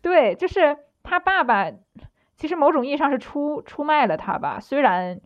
[0.00, 1.70] 对，就是他爸爸
[2.38, 5.20] 其实某种意义上是出出卖了他吧，虽然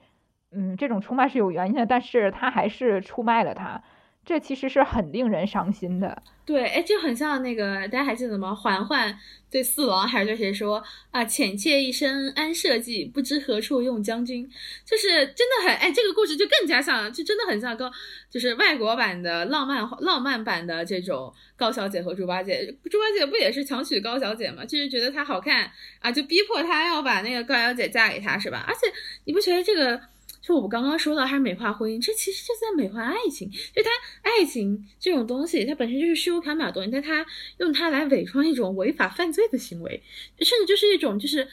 [0.50, 3.84] 嗯这种出卖是有原因的，但是他还是出卖了他。
[4.24, 6.22] 这其实是很令人伤心的。
[6.46, 8.54] 对，哎，就很像那个，大家还记得吗？
[8.54, 9.18] 嬛嬛
[9.50, 11.24] 对四王还是对谁说啊？
[11.24, 14.46] 浅妾一生安社稷，不知何处用将军。
[14.84, 17.90] 就是真的很，哎，这个故事就更加像，就真的很像高，
[18.30, 22.66] 就是外国版的浪漫浪漫版的这种高小姐和猪八戒。
[22.90, 24.64] 猪八戒不也是强娶高小姐吗？
[24.66, 28.64] 就是觉得她好看啊，就逼迫她要把那个高小姐嫁给他，是吧？
[28.68, 28.80] 而且
[29.24, 30.00] 你不觉得这个？
[30.46, 33.50] 就我们刚刚说到，还是美化婚姻，这其实就在美化爱情。
[33.50, 33.88] 就他
[34.20, 37.24] 爱情这种东西，它本身就是虚无缥缈的东西，但他
[37.56, 40.02] 用它来伪装一种违法犯罪的行为，
[40.40, 41.48] 甚至就是一种就是。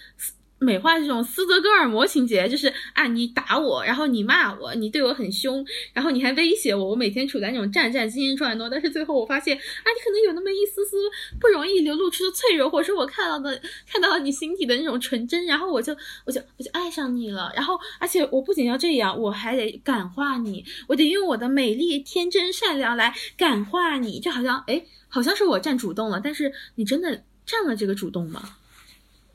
[0.61, 10.97] 美化这种斯德哥尔摩情节，就是啊，你打我，然后你骂我，你对我很凶，然后你还威胁我，我每天处在那种战战兢兢状态，但是最后我发现啊，你可能有那么一丝丝
[11.39, 13.59] 不容易流露出的脆弱，或者是我看到的
[13.91, 15.97] 看到了你心底的那种纯真，然后我就
[16.27, 28.57] 我就我就爱上你了，然后而且我不仅要这样，我还得感化你，我得用我的美丽、天真、善良来感化你，就好像哎，好像是我占主动了，但是你真的占了这个主动吗？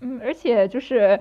[0.01, 1.21] 嗯，而且就是，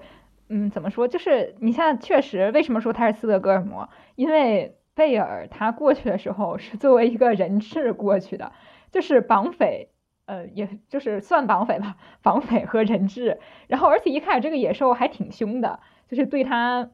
[0.49, 1.07] 嗯，怎么说？
[1.07, 3.89] 就是你现在确实，为什么说他是斯德哥尔摩？
[4.15, 8.51] 因为贝尔他过去的时候是作为一个人质过去的，
[8.91, 9.89] 就是绑匪，
[10.25, 13.39] 呃，也就是算绑匪吧，绑匪和人质。
[13.67, 16.89] 然后，而且一开始这个野兽还挺凶的，就是对他，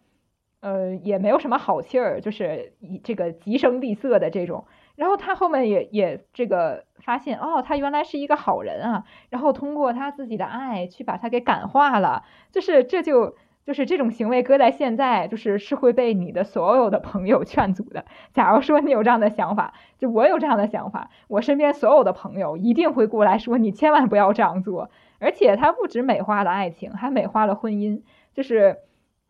[0.60, 4.66] 呃，也没有什么好气儿，就是以这个疾声厉色的这种。
[4.96, 18.06] 然后他后面也也这个发现哦，他原来是一个好人啊，然后通过他自己的爱去把他给感化了，就是这就就是这种行为搁在现在就是是会被你的所有的朋友劝阻的。
[18.34, 24.90] 假如说你有这样的想法，就我有这样的想法，我身边所有的朋友一定会过来说你千万不要这样做。
[25.20, 28.02] 而且他不止美化了爱情，还美化了婚姻。
[28.34, 28.78] 就是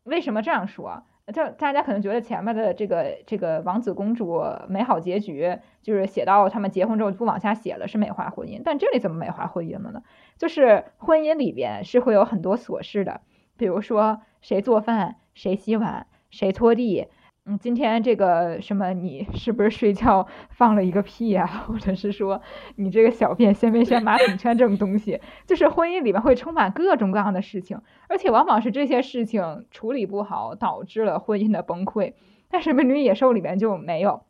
[0.04, 1.04] 为什么这样说？
[1.34, 8.62] 就大家可能觉得前面的这个这个王子公主美好结局，就是写到他们结婚之后不往下写了，是美化婚姻。
[8.64, 10.02] 但这里怎么美化婚姻了呢？
[10.38, 13.22] 就是婚姻里边是会有很多琐事的，
[13.56, 17.08] 比如说谁做饭，谁洗碗，谁拖地。
[17.46, 21.48] 嗯，今天这个什么，你是不是睡觉放了一个屁呀？
[21.66, 22.40] 或者是说
[22.76, 32.14] 你这个小便掀没掀马桶圈这种东西，就是婚姻里面会充满各种各样的事情，而且往往是这些事情处理不好导致了婚姻的崩溃。
[32.48, 34.24] 但是《美女野兽》里面就没有，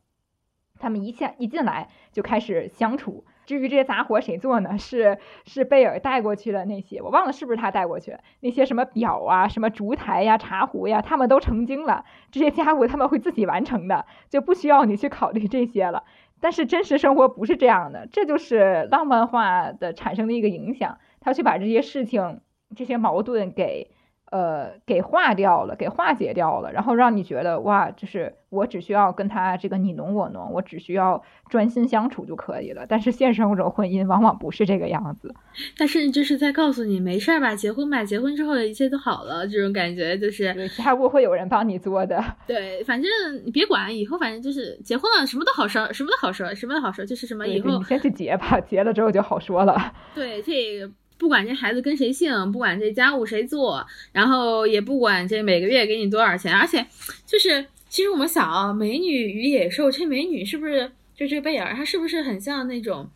[0.79, 3.25] 他们一下一进来就开始相处。
[3.45, 4.77] 至于这些杂活谁做呢？
[4.79, 12.05] 是是贝尔带过去的那些，我忘了是不是他带过去那些什么表啊、什么烛台呀、茶壶呀，他们都成精了。
[12.31, 16.03] 这些家务他们会自己完成的，就不需要你去考虑这些了。
[16.39, 22.41] 但是真实生活不是这样的，这就是浪漫化的产生的一个影响，他去把这些事情、
[22.75, 23.91] 这些矛盾给。
[24.31, 32.85] 呃，给化掉了，给化解掉了，然后让你觉得哇，就是我只需要跟他这个你侬我侬，我只需要专心相处就可以了。
[32.87, 35.35] 但是现实生活中婚姻往往不是这个样子，
[35.77, 42.23] 但是就是在告诉你没事儿吧，结婚吧，结婚之后的一切都好了，这种感觉就是家务会有人帮你做的。
[42.47, 43.11] 对，反正
[43.45, 49.93] 你别管，以后反正就是结婚了，什么都好说，什么都好说，什么都好说，就是什么以后你先去结吧，结了之后就好说了。
[50.15, 50.89] 对，这个。
[51.21, 56.83] 不管这孩子跟谁姓，不管这家务谁做，然后也不管这每个月给你多少钱，而且
[57.27, 63.07] 就是其实我们想啊，美女与野兽，这美女是不是就这个贝尔，她是不是很像那种，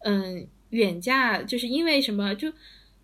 [0.00, 2.50] 嗯，远嫁，就是因为什么就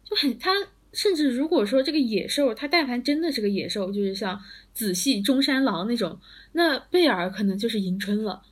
[0.05, 0.53] 就很她，
[0.93, 4.39] 甚至如果说这个野兽，它但凡真的是个野兽，就是像
[4.75, 6.21] 子系中山狼那种，
[6.53, 8.43] 那贝尔可能就是迎春了。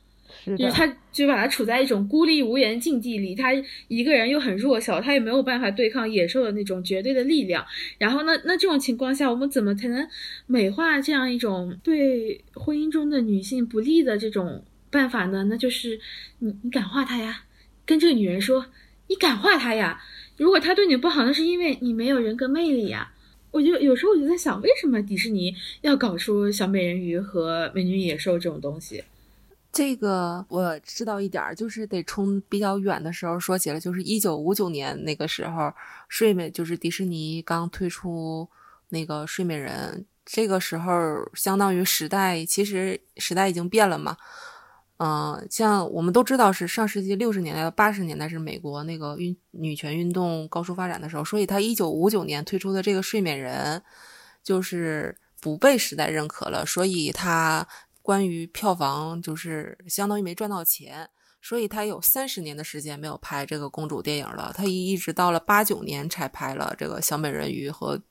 [0.45, 3.51] 就是他就把他处在一种孤立无援境地里，他
[3.87, 7.65] 一个人又很弱小，他也没有办法对抗野兽的那种绝对的力量。
[7.97, 10.07] 然后呢，那这种情况下，我们怎么才能
[10.47, 15.43] 美化这样一种对婚姻中的女性不利的这种办法呢？
[15.43, 15.99] 那就是
[16.39, 17.43] 你你感化她呀，
[17.85, 18.65] 跟这个女人说，
[19.07, 20.01] 你感化她呀。
[20.37, 23.13] 如果她对你不好，那是因为你没有人格魅力呀。
[23.51, 29.03] 我就有时候我就在想，为什么迪士尼要搞出小美人鱼和美女野兽这种东西？
[29.73, 35.71] 这个我知道一点儿，就是得从比较远的时候说起了，就是一九五九年那个时候，
[36.09, 38.45] 睡美就是迪士尼刚推出
[38.89, 40.93] 那个睡美人，这个时候
[41.33, 44.17] 相当于时代，其实时代已经变了嘛。
[44.97, 53.81] 嗯，像我们都知道是上世纪六十年代到八十年代是美国那个运女权运动高速发展的时候，所以他一九五九年推出的这个睡美人，
[54.43, 57.65] 就是不被时代认可了，所以他。
[58.01, 61.09] 关于票房，就是相当于没赚到钱，
[61.41, 64.51] 所以他有三十年的时间没有拍这个公主电影了。
[64.55, 68.01] 他一一直到了八九年才拍了这个小美人鱼和，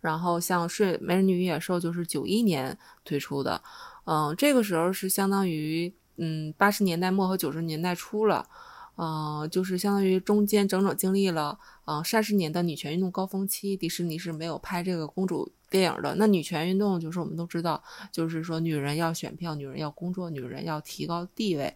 [0.00, 3.62] 然后像《睡美人鱼野兽》就是九一年推出的，
[4.04, 8.48] 嗯，这个时候是相当于嗯八十年代末和九十年代初了，
[8.96, 15.52] 嗯，就是相当于中间整整经历了嗯三十年的女权运动高峰期，迪士尼是没有拍这个公主。
[15.70, 21.74] 电影的那女权运动，就是我们都知道，就是说女人要选票，女人要工作，女人要提高地位。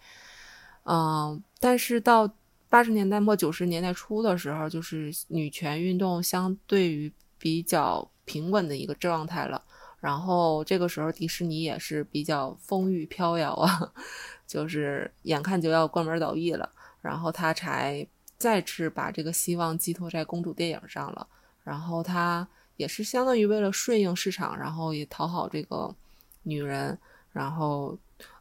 [0.84, 2.28] 嗯，但是到
[2.68, 9.62] 八十年代末九十年代初的时候，就是女权运动相对于比较平稳的一个状态了。
[10.01, 13.93] 然后这个时候迪士尼也是比较风雨飘摇啊，
[14.47, 16.68] 就是眼看就要关门倒闭了，
[17.01, 18.07] 然后他才
[18.38, 21.26] 再次把这个希望寄托在公主电影上了。
[21.62, 22.49] 然后他。
[22.76, 25.94] 也是相当于为了顺应市场，然后也讨好这个
[26.42, 26.98] 女人，
[27.32, 27.96] 然后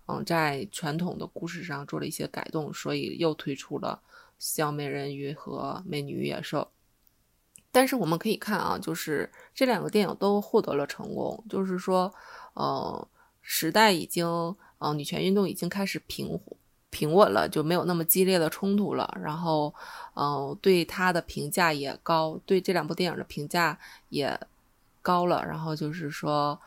[0.08, 4.02] 嗯，在传统的故事上做了一些改动，所以又推出了
[4.40, 6.60] 《小美人鱼》和《美女与野兽》。
[7.72, 12.14] 但是我们可以看啊，就是这两个电影都获得了成功，就是说，
[12.54, 13.08] 呃，
[13.42, 14.26] 时代已经，
[14.80, 16.38] 呃，女权运动已经开始平
[16.92, 19.18] 平稳了，就没有那么激烈的冲突了。
[19.24, 19.74] 然后，
[20.14, 23.80] 嗯，对他的评价也高，对这两部电影的评价
[24.10, 24.40] 也
[25.02, 25.44] 高了。
[25.44, 26.60] 然后就是说，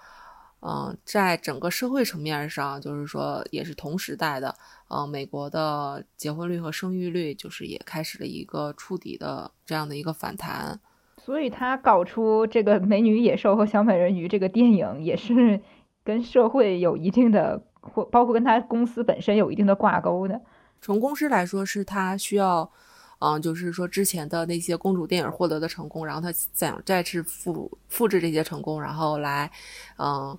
[0.62, 4.56] 嗯，在整个社会层面上，就是说也是同时代的，
[4.88, 10.80] 嗯，美国的结婚率和生育率就是也开始了一个触底的这样的一个反弹。
[11.22, 15.60] 所以他搞出这个《美女野兽》和《小美人鱼》这个电影，也是
[16.02, 17.62] 跟社会有一定的。
[17.92, 20.40] 或包括跟他公司本身有一定的挂钩的。
[20.80, 22.70] 从公司来说，是他需要，
[23.18, 29.50] 嗯，就是说之前的那些公主电影获得的成功，然后他想再次复复制这些成功，然后来，
[29.98, 30.38] 嗯，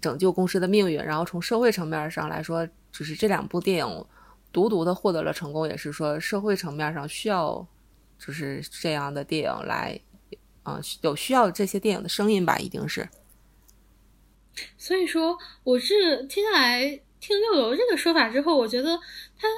[0.00, 1.02] 拯救公司的命运。
[1.02, 4.04] 然后从社会层面上来说，就是这两部电影
[4.52, 7.64] 独独的获得了成功，也是说社会层面上需要，
[8.18, 9.96] 就是这样的电影来，
[10.64, 13.08] 嗯，有需要这些电影的声音吧，一定是。
[14.76, 18.96] 所以说，我是听下来听六楼这个说法之后，我觉得
[19.36, 19.48] 他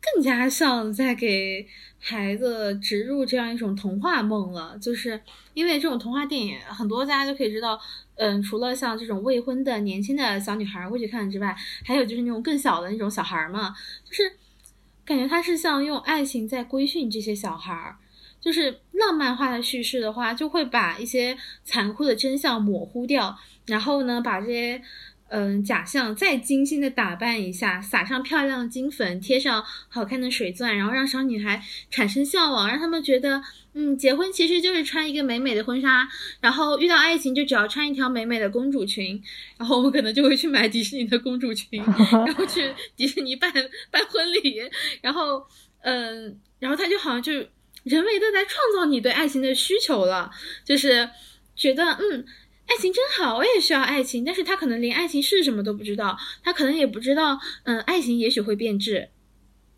[0.00, 1.66] 更加像在给
[1.98, 4.78] 孩子植入这样一种童话梦了。
[4.80, 5.20] 就是
[5.54, 7.80] 因为这种童话电影，很多大家都可以知道，
[8.16, 14.32] 嗯，除了像这种未婚的年轻的小女孩会去看之外，还有就是那种更小的那种小孩嘛，就是
[15.04, 17.96] 感觉他是像用爱情在规训这些小孩。
[18.40, 23.36] 就是浪漫化的叙事的话，就会把一些残酷的真相模糊掉。
[23.68, 24.82] 然后呢，把这些
[25.28, 33.42] 嗯假象再精心的打扮一下，撒上漂亮的金粉，贴上好看的水钻，然后让小女孩产生向往，让他们觉得
[33.74, 36.08] 嗯，结婚其实就是穿一个美美的婚纱，
[36.40, 39.22] 然后遇到爱情就只要穿一条美美的公主裙，
[39.58, 41.82] 然后我们可能就会去买迪士尼的公主裙，
[42.26, 43.52] 然后去迪士尼办
[43.90, 44.62] 办婚礼，
[45.02, 45.46] 然后
[45.82, 47.32] 嗯，然后他就好像就
[47.84, 50.30] 人为的在创造你对爱情的需求了，
[50.64, 51.10] 就是
[51.54, 52.24] 觉得嗯。
[52.68, 59.08] 爱情真好，我也需要爱情，但是他可能连爱情是什么都不知道，他可能也不知道，嗯，爱情也许会变质，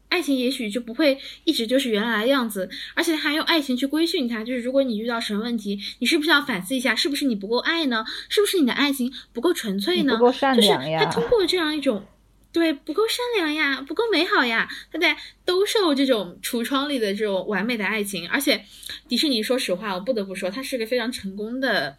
[0.09, 8.05] 爱情也许就不会一直就是原来的样子，而且还用爱情去规训他，就是如果你遇到什么问题，你是不是要反思一下，是不是你不够爱呢？
[8.29, 10.17] 是不是你的爱情不够纯粹呢？
[10.17, 11.05] 不够善良呀？
[11.05, 12.05] 他通过这样一种，
[12.53, 18.65] 对，不够善良呀，不够美好呀，他在兜售这种橱窗里的这种完美的爱情，而且
[19.09, 21.97] 迪士尼，说实话，我不得不说，它是个非常成功的。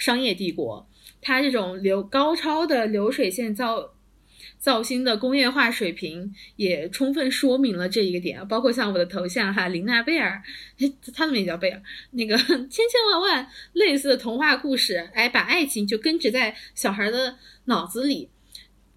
[0.00, 0.88] 商业帝国，
[1.22, 3.92] 它这种流高超的流水线造
[4.58, 8.48] 造星的工业化水平，也充分说明了这一个点。
[8.48, 10.42] 包括像我的头像哈，琳娜贝尔，
[11.14, 11.82] 他们也叫贝尔，
[12.12, 12.36] 那个
[12.68, 17.36] 千千万万类似的童话故事，哎，把爱情就根植在小孩的
[17.66, 18.30] 脑子里。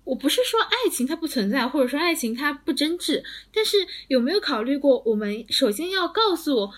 [0.06, 3.24] 我不是说爱情它不存在，或者说爱情它不真挚，
[3.54, 3.78] 但是
[4.10, 6.70] 有没有考虑过，我们首先要告诉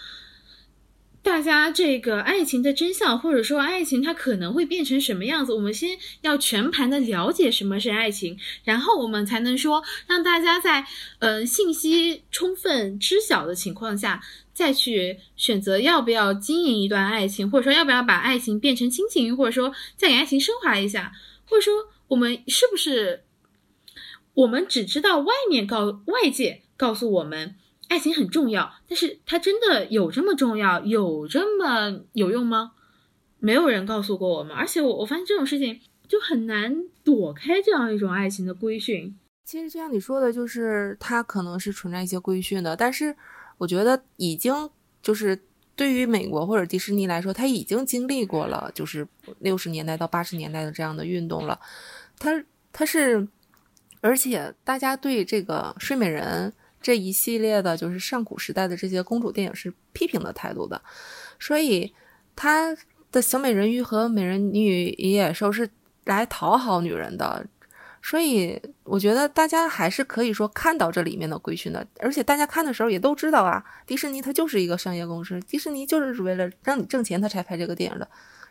[1.26, 5.52] 大家这个爱情的真相，或者说爱情它可能会变成什么样子？
[5.52, 10.86] 我们先要全盘的了解什么是爱情，然后我们才能说让大家在
[11.18, 14.22] 嗯信息充分知晓的情况下，
[14.54, 21.12] 再去选择要不要经营一段爱情，或者说要不要把爱情变成亲情，或者说再给爱情升华一下，
[21.50, 21.74] 或者说。
[22.08, 23.24] 我们是不是？
[24.36, 27.56] 我们只知道外面告外界告诉我们
[27.88, 32.74] 爱情很重要，但是它真的有这么重要，有这么有用吗？
[33.40, 34.56] 没有人告诉过我们。
[34.56, 39.16] 而且我我发现这种事情就很难躲开这样一种爱情的规训。
[39.44, 43.16] 其实就像你说的，就是它可能是存在一些规训的，但是
[43.58, 44.70] 我觉得已经
[45.04, 45.40] 就是
[45.76, 49.08] 对于美国或者迪士尼来说，他已经经历过了，就是
[49.40, 51.60] 六十年代到八十年代的这样的运动了。
[52.18, 53.28] 他他是，
[54.02, 56.52] 而且大家对这个睡美人
[56.86, 60.80] 这一系列的，就是上古时代的这些公主电影是批评的态度的，
[61.40, 61.92] 所以
[62.36, 62.78] 他
[63.12, 65.68] 的小美人鱼和美人鱼与野兽是
[66.04, 67.44] 来讨好女人的，
[68.04, 78.08] 所以我觉得大家还是可以说看到这里面的规训的，而且大家看的时候也都知道啊，迪士尼它就是一个商业公司，迪士尼就是为了让你挣钱，他才拍这个电影的，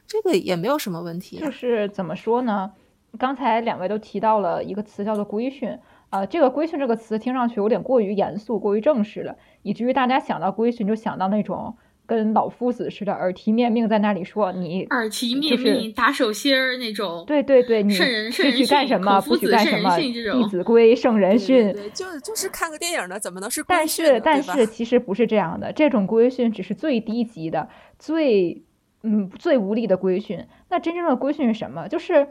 [0.09, 1.39] 这个也没有什么问题。
[1.39, 2.73] 就是怎么说呢？
[3.17, 5.79] 刚才两位都提到了一个词叫做规训
[6.15, 17.25] 啊，这个规训这个词听上去有点过于严肃、过于正式了，以至于大家想到规训就想到那种跟老夫子似的耳提面命在那里说你耳提面命打手心儿那种。
[17.27, 21.73] 对对对，你圣人圣人许干什么不许干什么，《弟子规》圣人训。
[21.73, 28.63] 对，就就是看个电影的，怎么能是但是但是其实不是这样的，这种规训只是最低级的、最
[29.03, 30.47] 嗯最无力的规训。
[30.69, 31.89] 那真正的规训是什么？
[31.89, 32.29] 就是。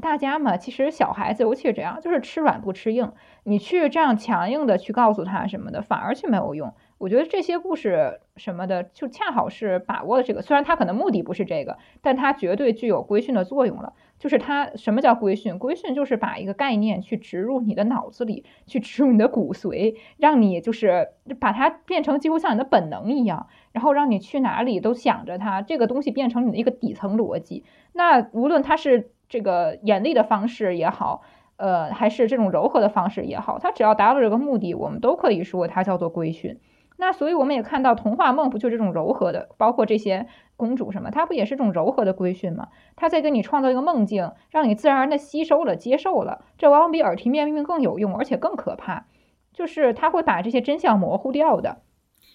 [0.00, 3.12] 大家嘛，其实小孩子尤其是这样，就是吃软不吃硬。
[3.44, 6.74] 你去这样强硬的去告诉他什么的，反而去没有用。
[6.98, 10.42] 我觉得这些故事什么的，就恰好是把握了这个。
[10.42, 13.92] 虽然他可能目的不是这个，但他绝对具有规训的作用了。
[14.18, 15.58] 就是他什么叫规训？
[15.58, 27.64] 规训就是把一个概念去植入你的脑子里，去植入你的骨髓，让你就是把它变成几乎像你的本能一样，然后让你去哪里都想着它，这个东西变成你的一个底层逻辑。
[27.92, 29.12] 那无论它是。
[29.28, 31.22] 这个严厉的方式也好，
[31.56, 36.60] 呃，还是这种柔和的方式也好，它只要达到这个目的，我们都可以说它叫做规训。
[36.96, 42.68] 那所以我们也看到童话梦不就这种柔和的，包括这些公主什么，它不也是这种柔和的规训吗？
[42.94, 49.06] 它在给你创造一个梦境，让你自然而然的吸收了、接受了，这往往比耳提面命更有用，而且更可怕，
[49.52, 51.78] 就是它会把这些真相模糊掉的。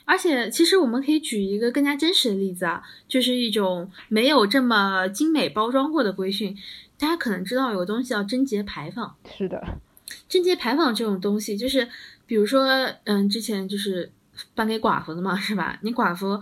[0.05, 6.57] 而且，其实我们可以举一个更加真实的例子啊，就是一种没有这么精美包装过的规训。
[6.97, 9.15] 大家可能知道有个东西叫贞洁牌坊。
[9.37, 9.61] 是的，
[10.27, 11.87] 贞洁牌坊这种东西，就是
[12.25, 12.65] 比如说，
[13.05, 14.11] 嗯，之前就是
[14.53, 15.79] 颁给寡妇的嘛，是吧？
[15.81, 16.41] 你寡妇。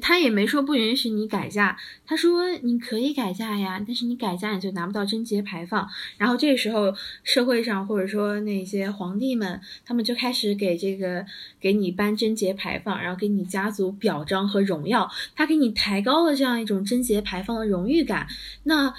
[0.00, 1.76] 他也没说不允许你改嫁，
[2.06, 5.88] 他说你可以改嫁呀，但是你改嫁你就拿不到贞节牌坊。
[6.18, 11.26] 然后这时候社会上或者说那些皇帝们，他们就开始给这个
[11.60, 18.26] 给你颁贞节牌坊，然后给你家族表彰和荣耀，他给你抬高了这样一种贞节牌坊的荣誉感。
[18.64, 18.94] 那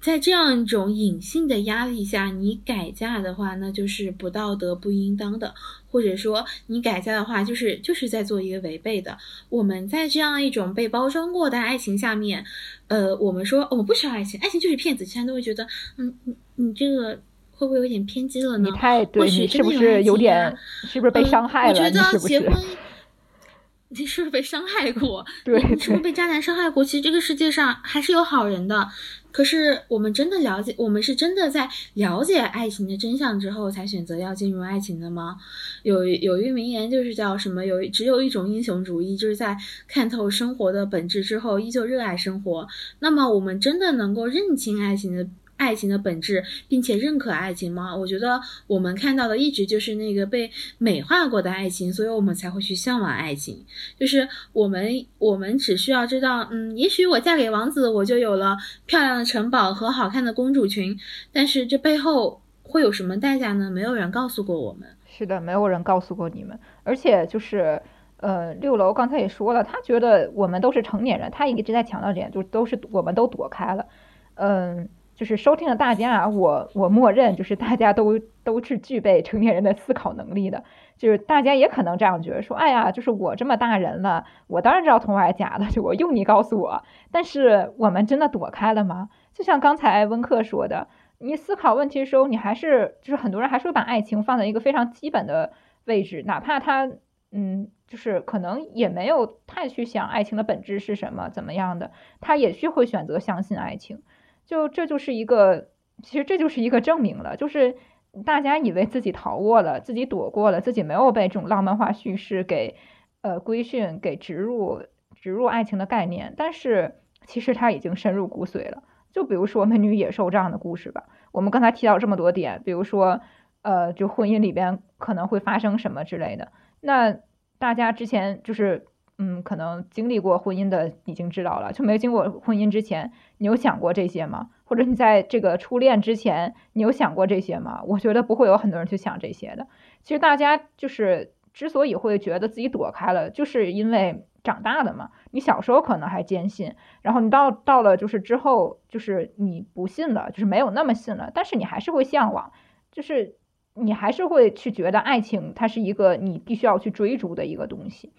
[0.00, 5.52] 在这样一种隐性的压力下，你改嫁的话，那就是不道德、不应当的。
[5.90, 9.16] 或者说你改嫁的话，就是就是在做一个违背的。
[9.48, 12.44] 我们在这样一种被包装过的爱情下面，
[12.88, 15.66] 呃，我们说我们不需要爱情，爱情就是骗子，现在都会觉得，
[15.96, 17.20] 嗯，你你这个
[17.52, 18.68] 会不会有点偏激了呢？
[18.68, 20.56] 你太对，你是不是有点，
[20.88, 21.80] 是不是被伤害了？
[21.80, 22.52] 我觉得结婚。
[23.90, 25.24] 你是不是被伤害过？
[25.44, 26.84] 对，你是不是被渣男伤害过？
[26.84, 28.88] 其实这个世界上还是有好人的。
[29.34, 35.36] 可是我们真的了解，我们是真的在了解爱情的真相之后才选择要进入爱情的吗？
[35.82, 37.66] 有有一名言就是叫什么？
[37.66, 39.56] 有只有一种英雄主义，就是在
[39.88, 42.64] 看透生活的本质之后，依旧热爱生活。
[43.00, 45.26] 那么我们真的能够认清爱情的？
[45.64, 47.96] 爱情的本质，并且认可爱情吗？
[47.96, 53.64] 我觉得我们看到的一直就是那个被美化过的爱情，所以我们才会去向往爱情。
[53.98, 60.94] 就是我们，我们只需要知道，嗯，也许我嫁给王子，我就有了漂亮的城堡和好看的公主裙，
[61.32, 63.70] 但是这背后会有什么代价呢？
[63.70, 64.86] 没有人告诉过我们。
[65.06, 66.58] 是的，没有人告诉过你们。
[66.82, 67.80] 而且就是，
[68.18, 73.86] 呃，六楼刚才也说了，他觉得我们都是成年人，他一直在强调这点，就都是我们都躲开了，
[74.34, 74.88] 嗯。
[75.14, 80.64] 就是收听的大家，我我默认就是大家都都是具备成年人的思考能力的，
[80.96, 86.82] 就是大家也可能这样觉得，说哎呀，就是我这么大人了，我当然知道童话是假的，就我用你告诉我。
[87.10, 89.08] 但是我们真的躲开了吗？
[89.32, 90.88] 就像刚才温克说的，
[91.18, 95.52] 你思考问题的时候，你还是就是很多人还是会把爱情放在一个非常基本的
[95.84, 96.90] 位置，哪怕他
[97.30, 101.90] 嗯，就是可能也没有太去想爱情的本质是什么，怎么样的，
[102.20, 104.02] 他也是会选择相信爱情。
[104.46, 105.68] 就这就是一个，
[106.02, 107.76] 其实这就是一个证明了，就是
[108.24, 112.76] 大家以为自己逃过了，自己躲过了，自己没有被这种浪漫化叙事给
[113.22, 114.82] 呃规训、给植入
[115.14, 118.82] 植入爱情的概念，但是其实它已经深入骨髓了。
[119.12, 123.20] 就比如说《美女野兽》这样的故事吧，我们刚才提到这么多点，比如说
[123.62, 127.16] 呃，就婚姻里边可能会发生什么之类的，那
[127.58, 128.86] 大家之前就是。
[129.18, 134.50] 嗯，可能经历过婚姻的已经知道了，就没经过婚姻之前，你有想过这些吗？
[134.64, 137.82] 或者你在这个初恋之前，你有想过这些吗？
[137.86, 139.68] 我觉得不会有很多人去想这些的。
[140.02, 145.10] 其实大家就是之所以会觉得自己躲开了，就是因为长大的嘛。
[145.30, 152.50] 你小时候可能还坚信，然后你到到了就是之后，就是你不信了，就是没有那么信了，但是你还是会向往，
[152.90, 153.36] 就是
[153.74, 158.12] 你还是会去觉得爱情它是一个你必须要去追逐的一个东西。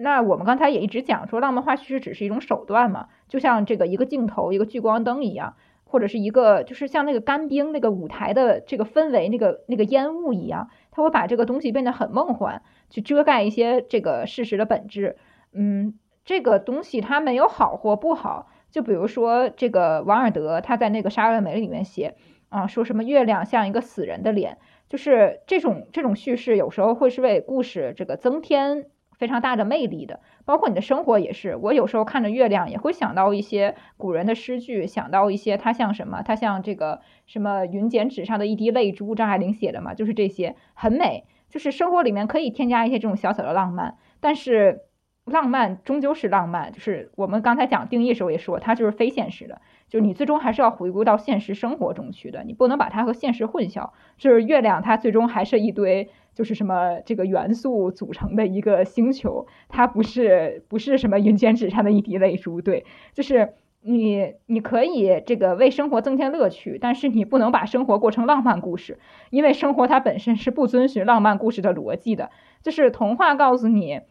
[0.00, 15.16] 那我们刚才也一直讲说，浪漫化叙事只是一种手段嘛，就像这个一个镜头、一个聚光灯一样，或者是一个就是像那个干冰那个舞台的这个氛围、那个那个烟雾一样，它会把这个东西变得很梦幻，去遮盖一些这个事实的本质。
[15.52, 18.48] 嗯，这个东西它没有好或不好。
[18.70, 22.16] 就比如说这个王尔德他在那个《杀人美》里面写
[22.50, 28.84] 啊，说什么月亮像一个死人的脸，就是这种这种叙事有时候会是为故事这个增添。
[29.18, 31.56] 非常大的魅力的，包括你的生活也是。
[31.56, 41.24] 我有时候看着月亮，也会想到一些古人的诗句，想到一些它像什么，它像这个什么云剪纸上的一滴泪珠，张爱玲写的嘛，就是这些很美。
[41.50, 44.82] 就是生活里面可以添加一些这种小小的浪漫，但是
[45.24, 46.72] 浪漫终究是浪漫。
[46.72, 53.90] 就是我们刚才讲定义时候也说，它就是非现实的，就是你最终还是要回归到现实生活中去的，你不能把它和现实混淆。
[54.18, 56.10] 就是月亮，它最终还是一堆。
[56.38, 72.30] 就是什么这个元素组成的一个星球，它不是不是什么云间纸上的一滴泪珠，对，就是你你可以这个为生活增添乐趣，但是你不能把生活过成浪漫故事，因为生活它本身是不遵循浪漫故事的逻辑的。
[72.62, 74.02] 就是童话告诉你，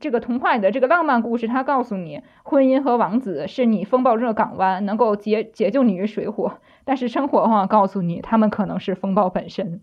[0.00, 9.80] 这个童话里的这个浪漫故事，它告诉你婚姻和王子是你风暴中的港湾，能够解解救你于水火，但是生活往往告诉你，他们可能是风暴本身。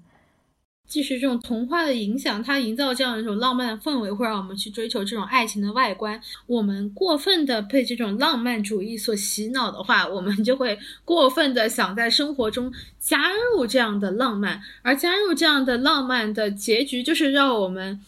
[0.87, 6.21] 即使这种童话的影响，它营造这样一种浪漫的氛围，会让我们去追求这种爱情的外观。
[6.45, 17.99] 我们过分的被这种浪漫主义所洗脑的话，我们就会过分的想在生活中加入这样的浪漫，而加入这样的浪漫的结局，就是让我们。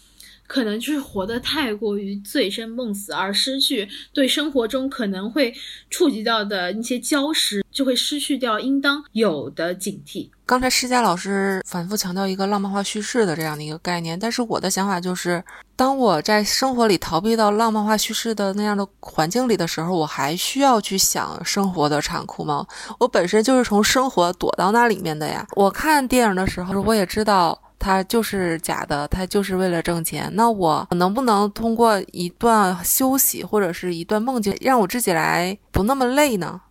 [0.48, 5.54] 可能就是活得太过于醉生梦死，而失去对生活中可能会
[5.90, 10.30] 触及到的一些礁石，就会失去掉应当有的警惕。
[10.46, 15.44] 刚才施佳老师反复强调一个浪漫化叙事的这样的一个概念，但是我的想法就是，
[15.76, 22.64] 当我在生活里逃避到浪漫化叙事的那样的环境里的时候，我还需要去想生活的残酷吗？
[23.00, 25.48] 我本身就是从生活躲到那里面的呀。
[25.56, 27.60] 我看电影的时候，我也知道。
[27.78, 30.30] 他就是假的，他就是为了挣钱。
[30.34, 36.62] 那我能不能通过一段休息或者是一段梦境，让我自己来不那么累呢？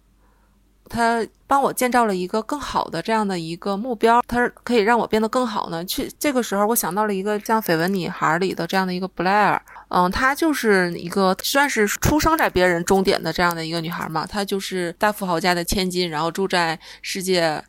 [0.86, 5.82] 他帮我建造了一个更好的这样的一个目标，他可以让我变得更好呢。
[5.84, 14.26] 去这个时候，我想到了一个像《绯闻女孩》里的这样的一个布莱尔，嗯，她就是一个算是出生在别人终点的这样的一个女孩嘛。
[14.26, 17.62] 她就是大富豪家的千金，然后住在世界。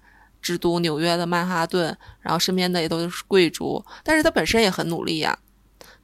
[0.46, 5.36] 之都纽约的曼哈顿，然后身边的也都是贵族，但是他本身也很努力呀。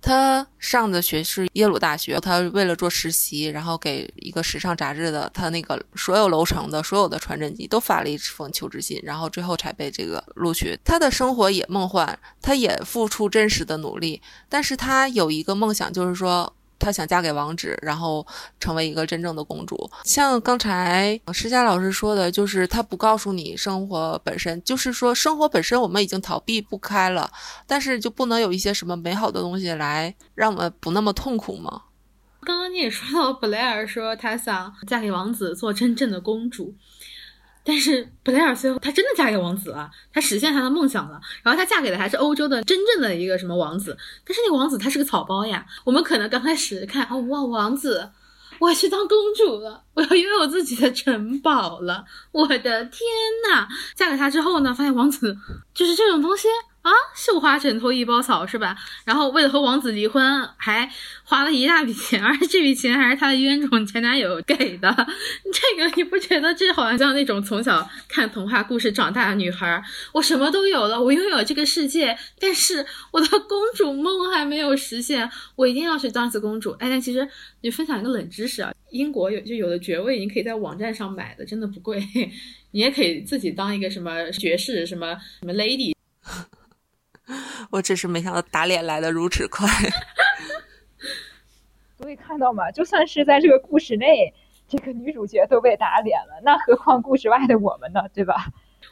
[0.01, 10.75] 他上的学是耶鲁大学，他为了做实习，然后给一个时尚杂志的他那个所有楼层的所有的传真机都发了一封求职信，然后最后才被这个录取。
[10.83, 14.19] 他的生活也梦幻，他也付出真实的努力，
[14.49, 16.51] 但是他有一个梦想，就是说。
[16.81, 18.25] 她想嫁给王子，然后
[18.59, 19.89] 成为一个真正的公主。
[20.03, 27.31] 像刚才施佳老师说的，就是她不告诉你生活本身，就是说生活本身我们已经逃避不开了，
[27.67, 31.83] 但是就不能有一些什么美好的东西来让我们不那么痛苦吗？
[32.43, 36.73] 刚刚你也说到，布莱尔说她想嫁给王子，做真正的公主。
[37.63, 41.21] 但是布莱尔最后她真的嫁给王子了，她实现她的梦想了。
[41.43, 43.97] 然后她嫁给的还是欧洲的真正的一个什么王子？
[44.25, 45.65] 但是那个王子他是个草包呀。
[45.83, 48.09] 我们可能刚开始看哦哇王子，
[48.59, 52.05] 我要去当公主了，我要拥有自己的城堡了。
[52.31, 53.01] 我的天
[53.49, 53.67] 呐！
[53.95, 55.37] 嫁给他之后呢，发现王子
[55.73, 56.47] 就是这种东西，
[56.81, 58.75] 啊，绣花枕头一包草是吧？
[59.05, 60.89] 然后为了和王子离婚，还
[61.23, 64.89] 花了一大笔钱，而且这笔钱还是他的冤种前男友给的。
[65.53, 69.79] 这个你不觉得这好像像那种从小看童话故事长大的女孩？
[70.11, 76.71] 我什么都有了，我拥有这个世界，但是我的公主梦还没有实现，我一定要去当一次公主。
[76.79, 77.27] 哎，但其实
[77.61, 82.03] 你分享一个冷知识啊，英国有就有的爵位，你可以在网站上买的，真的不贵。
[82.71, 85.93] 你也可以自己当一个什么爵士，什么什么 lady。
[87.71, 89.67] 我只是没想到打脸来的如此快，
[91.97, 94.33] 所以看到吗，就算是在这个故事内，
[94.67, 98.01] 这个女主角都被打脸了，那何况故事外的我们呢？
[98.13, 98.47] 对吧？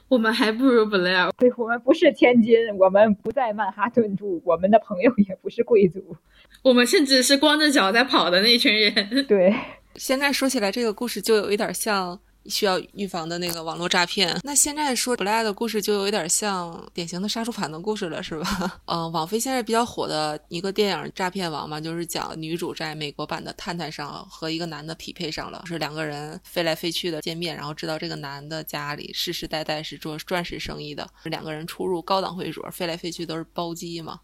[0.08, 1.32] 我们还不如布莱尔。
[1.38, 6.16] 对，我们不是千金，我们不在曼哈顿住，我们的朋友也不是贵族，
[6.62, 9.26] 我们甚至是光着脚在跑的那群人。
[9.28, 9.54] 对，
[9.96, 12.20] 现在说起来，这个故事就有一点像。
[12.46, 14.40] 需要预防的那个网络诈骗。
[14.44, 18.82] 那现在说布莱尔的故事就有点像典型的杀猪盘的故事了，是吧？
[18.86, 34.20] 嗯， 网飞现在比较火的一个电影《诈骗王》嘛，就是讲女主在美国版的探探上和一个男的匹配上了，是两个人飞来飞去的见面，然后知道这个男的家里世世代代是做钻石生意的，两个人出入高档会所，飞来飞去都是包机嘛。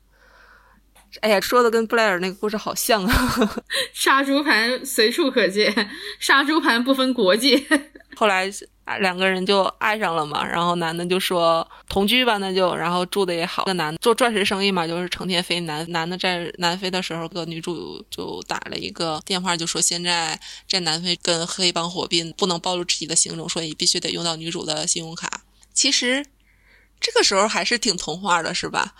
[1.22, 3.64] 哎呀，说的跟布莱尔那个故事好像啊！
[3.94, 5.90] 杀猪盘随处可见，
[6.20, 7.64] 杀猪盘不分国界。
[8.16, 8.50] 后来
[9.00, 13.64] 两个人就爱上了嘛，然后男的就说同居吧，那就然后住的也好。
[13.68, 15.86] 那男的做钻石生意嘛，就是成天飞南。
[15.92, 25.42] 男的在南非的时候，个女主就打了一个电话，就说现在在南非跟黑帮火并，不能暴露自己的行踪，所以必须得用到女主的信用卡。
[25.74, 26.26] 其实
[27.00, 28.94] 这个时候还是挺童话的，是吧？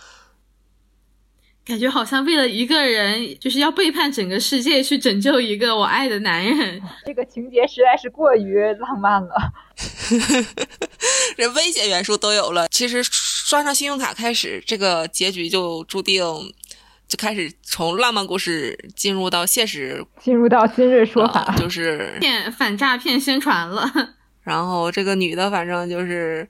[1.66, 6.80] 感觉好像为了一个人，就是要背叛整个世界去拯救一个我爱的男人。
[7.04, 9.34] 这个情节实在是过于浪漫了，
[11.36, 12.68] 这危险元素都有了。
[12.68, 16.24] 其实刷上信用卡开始，这个结局就注定
[17.08, 23.92] 就开始从浪漫故事进入到现实，进入到今日说法，就是骗反诈骗宣传了。
[24.44, 26.48] 然后这个女的反正就是。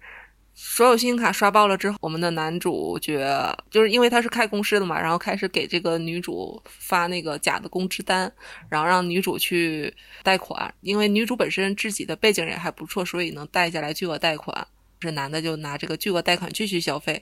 [0.57, 8.31] 所有信用卡刷爆了之后，我们的男主角就是因为他是开公司的嘛，然后开始给这个女主发那个假的工资单，
[8.69, 9.93] 然后让女主去
[10.23, 10.73] 贷款。
[10.79, 14.65] 因为女主本身自己的背景也还不错，所以能贷下来巨额贷款。
[14.99, 17.21] 这男的就拿这个巨额贷款继续消费，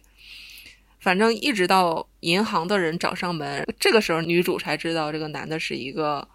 [1.00, 6.28] 反正一直到银行的人找上门，这个时候女主才知道这个男的是一个。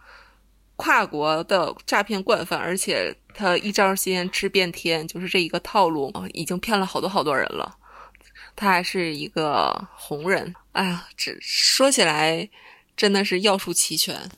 [0.80, 7.76] 跨国的诈骗惯犯，而且他一招鲜吃遍天，就是这一个套路已经骗了好多好多人了。
[8.56, 12.50] 他还是一个红人，哎呀，这说起来
[12.96, 14.28] 真的是要素齐全。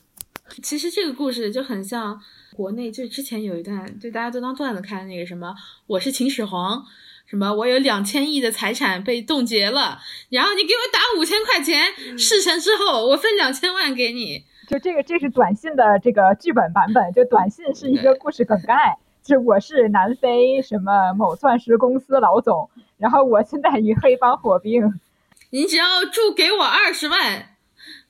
[0.61, 2.21] 其实这个故事就很像
[2.53, 5.55] 国内，就之前有一段，就大家都当段子看那个什么，
[5.87, 6.85] 我是秦始皇，
[7.25, 9.99] 什么我有两千亿的财产被冻结了，
[10.29, 14.45] 然后你给我打五千块钱，事成之后我分两千万给你。
[14.71, 17.11] 就这个，这是短信的这个剧本版本。
[17.11, 24.81] 就短信是一个故事梗概，就是我是南非什么某钻石公司老总，然后我现在与黑帮火并。
[25.49, 27.49] 你只要祝给我二十万，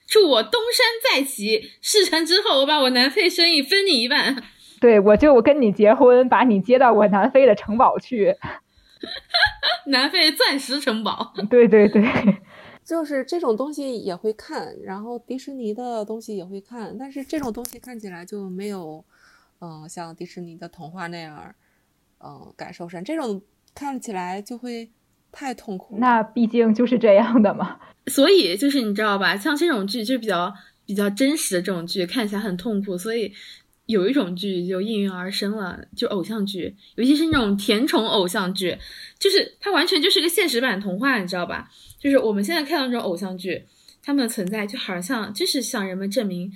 [0.08, 4.44] 祝我东山再起，事成之后我把我南非生意分你一半。
[4.80, 8.36] 对，我就跟你结婚，把你接到我南非的城堡去。
[9.88, 11.34] 南非钻石城堡。
[11.50, 12.04] 对对对。
[12.92, 19.02] 就是这种东西也会看，然后迪士尼的东西也会看，但是这种东西看起来就没有，
[19.62, 21.56] 嗯，像迪士尼的童话那样，
[22.20, 23.02] 嗯，感受深。
[23.02, 23.42] 这种
[23.74, 24.92] 看起来就会
[25.32, 25.96] 太痛苦。
[26.00, 27.80] 那毕竟就是这样的嘛。
[28.12, 30.54] 所以就是你知道吧，像这种剧就比较
[30.86, 32.98] 比较真实的这种剧，看起来很痛苦。
[32.98, 33.32] 所以
[33.92, 38.78] 有一种剧就应运而生了，就偶像剧，尤其是那种甜宠偶像剧，
[39.20, 41.70] 就是它完全就是个现实版童话，你知道吧？
[42.00, 43.64] 就是我们现在看到这种偶像剧，
[44.02, 46.52] 他们的存在就好像就是向人们证明，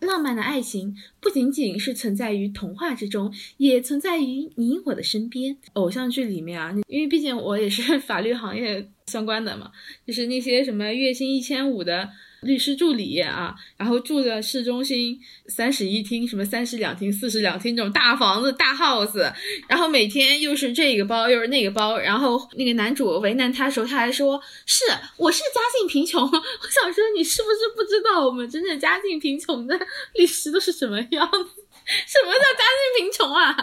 [0.00, 5.56] 浪漫的爱情不仅仅是存在于童话之中，也存在于你我的身边。
[5.72, 9.72] 偶像剧里面啊，因为毕竟我也是法律行业相关的嘛，
[10.06, 12.08] 就是那些什么月薪一千五的。
[12.46, 19.32] 律师助理啊，然后住的市中心三室一厅，什么三室两厅、四室两厅这种大房子、大 house，
[19.68, 24.84] 然后每天又是这个包又是那个包，然后那个男主为难他的时候，他还说是
[25.18, 26.22] 我是家境贫穷。
[26.24, 29.78] 我想说，你是不是不知道我们真正家境贫穷的
[30.14, 31.64] 律师都是什么样子？
[32.06, 32.64] 什么叫家
[32.96, 33.56] 境贫穷啊？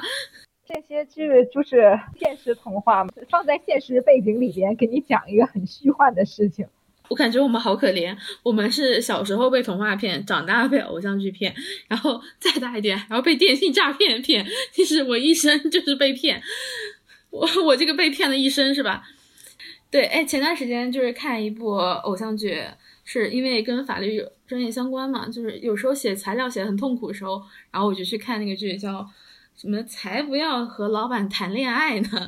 [0.66, 6.66] 这些剧就是现实童话嘛，放在现实背景里边，给你讲一个很虚幻的事情。
[7.14, 11.54] 我感觉我们好可怜，我们是小时候被童话骗，长大被偶像剧骗，
[11.88, 14.44] 然后再大一点，然后被电信诈骗骗。
[14.72, 16.42] 其实我一生就是被骗，
[17.30, 19.04] 我我这个被骗了一生是吧？
[19.92, 22.64] 对，哎，前段时间就是看一部偶像剧，
[23.04, 27.40] 是因为跟法律专业相关嘛，就是有时候写材料写的很痛苦的时候，
[27.70, 29.08] 然后我就去看那个剧，叫
[29.56, 32.28] 什么“才不要和老板谈恋爱呢”。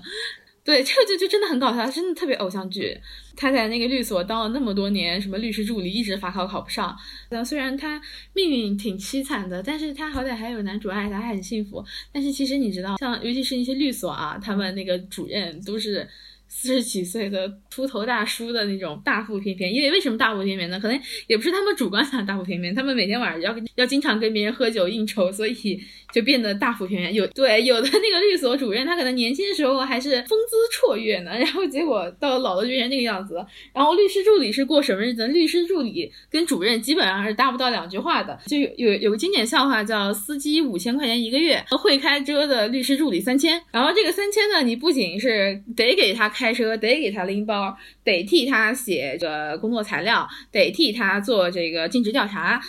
[0.65, 2.99] 对，这个剧就真的很搞笑，真的特别偶像剧。
[3.37, 6.97] 他在那个律所当了那么多年，什么律师助理，一直法考考不上。
[7.45, 8.01] 虽然他
[8.33, 11.85] 命运挺凄惨的，但是他好歹还有男主爱他，还很幸福。
[12.11, 16.09] 但是其实你知道，像尤其是一些律所啊，他们那个主任都是。
[16.47, 20.79] 四十几岁的秃头大叔的那种大腹便便，因为为什么大腹便便呢？
[20.79, 25.79] 可能也不是他们主观想大腹便便，他们每天晚上要要经常跟别人喝酒应酬，所以
[26.13, 27.13] 就变得大腹便便。
[27.13, 33.43] 有对有的那个律所主任，他可能年轻的时候还是风姿绰约呢，然后结果到老了就变成那个样子。
[33.73, 35.27] 然后律师助理是过什么日子？
[35.27, 38.39] 律师助理跟主任基本上是搭不到两句话的。
[38.45, 43.61] 就有有有个经典笑话叫“司机五千块钱一个月，会开车的律师助理三千”。
[43.71, 46.34] 然后这个三千呢，你不仅是得给他。
[46.35, 52.61] 开车得给他拎包，得替他写这个工作材料，得替他做这个尽职调查。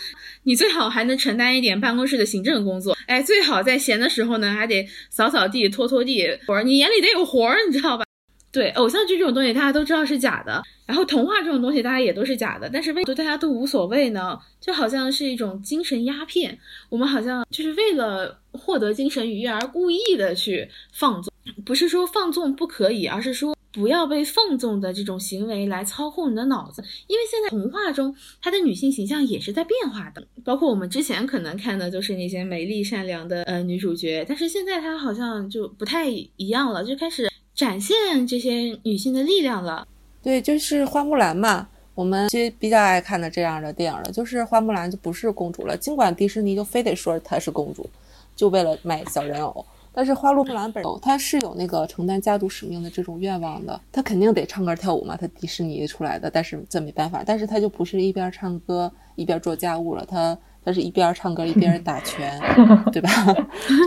[0.43, 2.97] 你最好还能承担一点办公室的行政工作。
[3.07, 6.63] 哎，最好在闲的时候呢，还得扫扫地、拖拖地活儿。
[6.63, 8.05] 你眼里得有活儿，你知道吧？
[8.49, 10.63] 对，偶像剧这种东西，大家都知道是假的。
[10.85, 12.69] 然后童话这种东西，大家也都是假的。
[12.71, 14.39] 但是为对大家都无所谓呢？
[14.61, 16.57] 就好像是一种精神鸦片。
[16.89, 21.31] 我们好像就是为了获得精神愉悦而故意的去放纵。
[21.65, 23.56] 不是说放纵不可以，而是说。
[23.71, 39.87] 不要被放纵的这种行为来操控你的脑子，因为现在童话中她的女性形象也是在变化的，包括我们之前可能看的就是那些美丽善良的呃女主角，但是现在她好像就不太一样了，就开始展现这些女性的力量了。
[40.23, 47.87] 对，就是花木兰嘛，我们其实比较爱看的这样的电影了，就是花木兰就不是公主了，尽管迪士尼就非得说她是公主，
[48.35, 49.65] 就为了卖小人偶。
[49.97, 62.39] 但是花木兰本人，他是有那个承担家族使命的这种愿望的，他肯定得唱歌跳舞嘛，他迪士尼出来的，但是这没办法，但是他就不是一边唱歌一边做家务了，他他是一边唱歌一边打拳，
[62.93, 63.09] 对吧？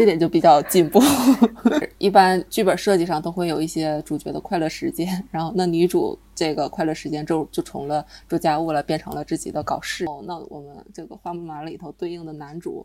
[0.00, 1.00] 这点就比较进步。
[1.98, 10.06] 一般剧本设计上都会有一些主角的快乐时间，然后那女主这个快乐时间就就从了做家务了，变成了自己的搞事。
[10.24, 12.84] 那我们这个花木兰里头对应的男主，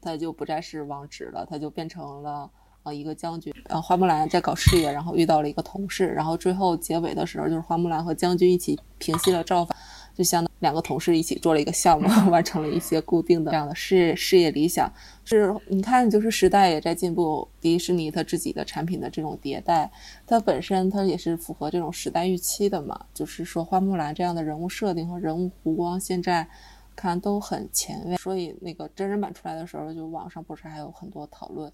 [0.00, 2.48] 他就不再是王直了，他就变成了。
[2.82, 9.76] 呃，一个将军，呃，花木兰在搞事业，然后遇到了一个同事，然后最后结尾的时候，就是花木兰和将军一起平息了造反，
[10.14, 14.90] 就相当两个同事一起做了一个项目， 完成了一些固定的这样的事业事业理想。
[15.26, 19.90] 是，你看，就是时代也在进步，迪士尼它自己的产品的这种迭代，
[20.26, 22.98] 它本身它也是符合这种时代预期的嘛。
[23.12, 26.48] 就是说，花木兰这样的人物设定和人物弧光，现在
[26.96, 28.16] 看都很前卫。
[28.16, 31.70] 所以那个真人版出来的时候，就网上不是还有很多讨论。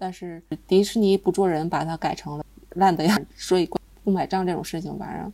[0.00, 2.44] 但是迪士尼不做人，把它改成了
[2.76, 3.68] 烂的呀，所以
[4.02, 5.30] 不买账这种事情，反正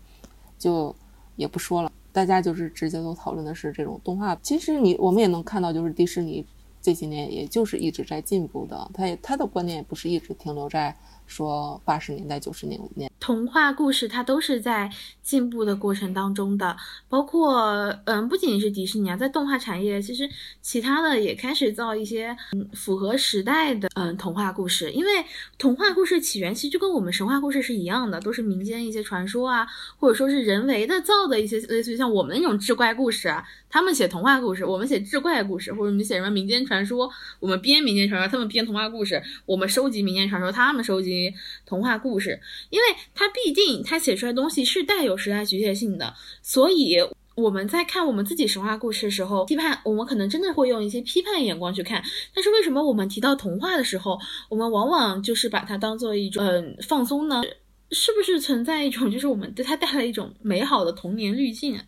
[0.58, 0.92] 就
[1.36, 1.92] 也不说了。
[2.12, 4.34] 大家就是直接都讨论的是这种动画。
[4.42, 6.44] 其实你我们也能看到，就是迪士尼
[6.82, 10.96] 这几年也就是一直在进步的，它也它的观念也不是一直停留在。
[11.26, 14.90] 说八十年代、九十年年童话故事，它都是在
[15.22, 16.76] 进步的过程当中的。
[17.08, 20.28] 包括，嗯，不仅仅是迪士尼啊，在动画产业，其实
[20.60, 24.90] 其他的也开始造一些嗯符合时代的嗯童话故事。
[24.92, 25.10] 因为
[25.58, 29.66] 童话故事起源其实就跟我们神话故事是一样的，都是民间一些传说啊，
[29.98, 33.44] 或者说是人为的造的一些类似于像我们那种志怪故事啊。
[33.76, 41.34] 他们写童话故事，我们写志怪故事，或者你写什么民间传说，我们编民间传说，他们编童话故事，我们收集民间传说，他们收集。
[41.66, 46.96] 童话故事，因为它毕竟它写出来的东西是带有时代局限性的，所以
[47.34, 52.02] 我们在看我们自己神话故事的时候，批判我们可能真的会用一些批判眼光去看。
[52.34, 54.18] 但是为什么我们提到童话的时候，
[54.48, 57.42] 我们往往就是把它当做一种嗯放松呢？
[57.90, 61.84] 是不是存在一种就是我们对它带来一种美好的童年滤镜啊？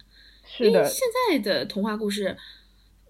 [0.65, 2.37] 是的，现在的童话故事。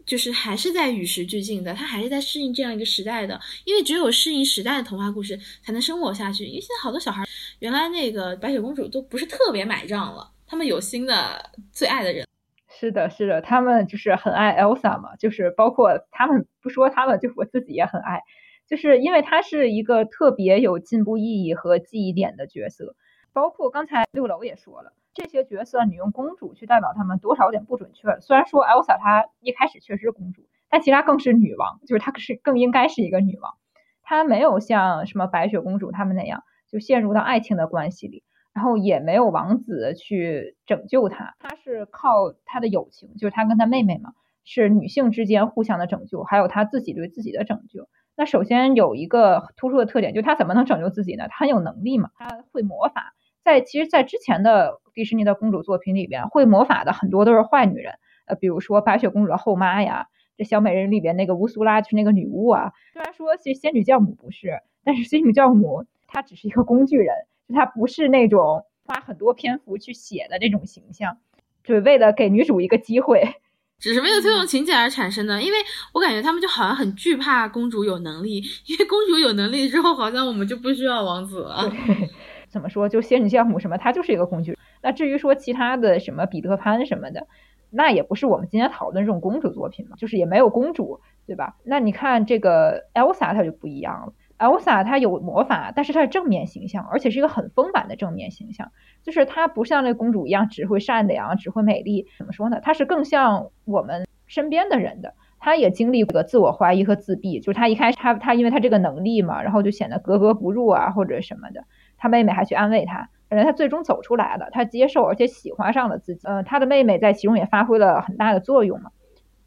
[0.07, 6.47] 就是还是在与时俱进的，它还是在适应这样一个时代的，因为只有适应时代的童话故事才能生活下去。
[6.47, 7.23] 因为现在好多小孩，
[7.59, 12.27] 原来那个白雪公主都不是特别买账了，他们有新的最爱的人。
[12.71, 18.23] 是的，是的，他们就是很爱 Elsa 嘛，就是包括他们不说他们，就我自己也很爱，
[18.67, 22.97] 就是因为他是一个特别有进步意义和记忆点的角色。
[23.35, 24.95] 包括刚才六楼也说了。
[25.19, 28.21] 这些角色你用公主去代表他们，多少有点不准确。
[28.21, 33.55] 虽然说 Elsa 她一开始确实是公主，但其实她更是女王，就是她是更应该是一个女王。
[34.03, 38.23] 她没有像什么白雪公主他们那样就陷入到爱情的关系里，
[38.55, 41.35] 然后也没有王子去拯救她。
[41.41, 44.12] 她是靠她的友情，就是她跟她妹妹嘛，
[44.45, 47.89] 是女性之间互相的拯救，还有她自己对自己的拯救。
[48.16, 51.27] 那首先有一个突出的特点，就是她怎么能拯救自己呢？
[51.29, 53.14] 她很有能力嘛，她会魔法。
[53.49, 57.95] 在其实，在之前的迪士尼的公主作品里边，会魔法的很多都是坏女人，
[58.27, 62.73] 呃，比如说白雪公主的后妈呀，这小美人里边那个乌苏拉就是那个女巫啊。
[62.93, 67.15] 虽然说其实仙女教母不是，但是仙女教母她只是一个工具人，
[67.55, 71.17] 她不是那种花很多篇幅去写的这种形象，
[71.65, 73.23] 就是为了给女主一个机会。
[73.81, 75.59] 只是为了推动情节而产生的，因为
[75.95, 81.73] 我感觉他们就好像很惧怕公主有能力，因为公主有能力之后，好像我们就不需要王子了。
[82.49, 82.89] 怎么说？
[82.89, 84.57] 就仙女教母什么，她就是一个工具。
[84.83, 87.27] 那至于说其他的什么彼得潘什么的，
[87.71, 91.57] 那也不是我们今天讨论这种公主作品嘛，就是也没有公主，对吧？
[91.65, 94.13] 那你看这个 Elsa，她就不一样了。
[94.39, 98.71] Elsa 她有魔法，但是她是正面形象，而且是一个很丰满的正面形象。
[99.03, 102.07] 就是她不像那公主一样只会善良、只会美丽。
[102.19, 102.61] 怎么说呢？
[102.63, 105.15] 她是更像我们身边的人的。
[105.41, 107.41] 她也经历过自我怀疑和自闭。
[107.41, 111.65] 就是她一开始，她她因为她这个能力嘛，然后就显得格格不入啊，或者什么的。
[111.99, 114.49] 她妹妹还去安慰她，反正她最终走出来了。
[114.51, 116.27] 她接受而且喜欢上了自己。
[116.27, 118.91] 嗯，她的妹妹在其中也发挥了很大的作用嘛。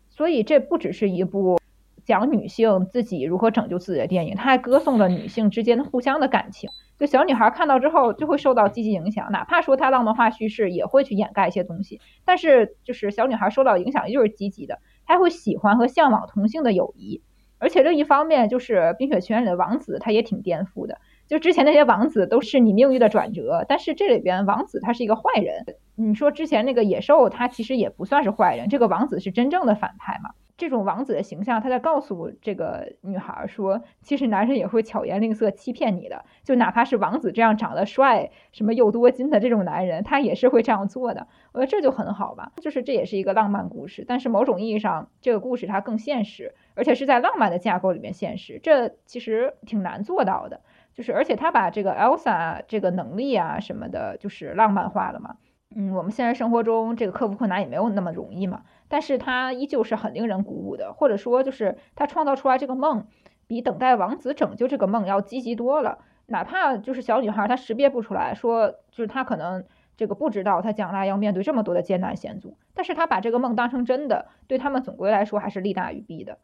[0.09, 1.57] 所以这不只是一部。
[2.03, 6.67] 讲女性自己如何拯救自己的电影，他还歌颂了女性之间的互相的感情。
[6.97, 17.21] 就小女孩看到之后就会受到积极影响，哪怕说它浪漫化叙事也会去掩盖一些东西，但是就是小女孩受到影响就是积极的，她会喜欢和向往同性的友谊。
[17.59, 20.97] 而且另一方面，就是《冰雪奇缘》里的王子他也挺颠覆的，
[21.31, 25.65] 就之前那些王子都是你命运的转折，但是这里边王子他是一个坏人。
[25.95, 30.31] 你说之前那个野兽他其实也不算是坏人，这个王子是真正的反派嘛？
[30.57, 41.27] 这种王子的形象，他在告诉这个女孩说，其实男人也会巧言令色欺骗你的，就哪怕是王子这样长得帅、什么又多金的这种男人，他也是会这样做的。
[41.53, 50.59] 我觉得这就很好吧，就是这也是一个浪漫故事，但是某种意义上，这个故事它更现实，而且是在浪漫的架构里面现实，这其实挺难做到的。
[50.93, 55.37] 就是而且他把这个 Elsa 这个能力啊什么的，就是浪漫化了嘛。
[55.73, 58.63] 嗯，我们现实生活中这个克服困难也没有那么容易嘛。
[58.89, 63.07] 但是他依旧是很令人鼓舞的，或者说就是他创造出来这个梦，
[63.47, 65.99] 比等待王子拯救这个梦要积极多了。
[66.27, 69.65] 哪怕就是小女孩她识别不出来，说就是她可能
[69.95, 76.37] 这个不知道她将来要面对这么多的艰难险阻，但是她把这个梦当成真的，对他们总归来说还是利大于弊的。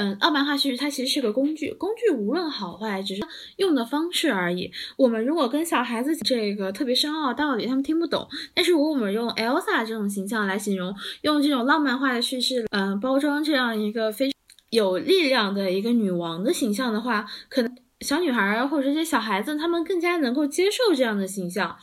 [0.00, 3.22] 嗯，傲慢化叙事它其实是个工具，工具无论好坏，只是
[3.56, 4.72] 用的方式而已。
[4.96, 8.26] 我们如果跟小孩子这个特别深奥的道理，他们听不懂。
[8.54, 14.34] 但是如果我们用 Elsa 这种形象来形容，用这种浪漫化的叙事，嗯，包装这样一个非常
[14.70, 17.76] 有力量的一个女王的形象的话，可能。
[18.00, 21.76] 小女孩啊，或者这些小孩子，他们更加能够接受这样的形象。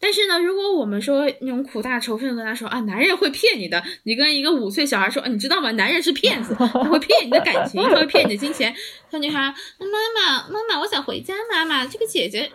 [0.00, 5.70] 但是呢，如果我们说那种苦大仇深的跟他说啊，男人会骗你的，你跟一个五岁小孩说，啊，你知道吗？
[5.72, 8.74] 男人是骗子， 他会骗你的感情，他会骗你的金钱。
[9.10, 12.50] 小女孩，妈妈，妈妈，我想回家，妈妈，这个姐姐，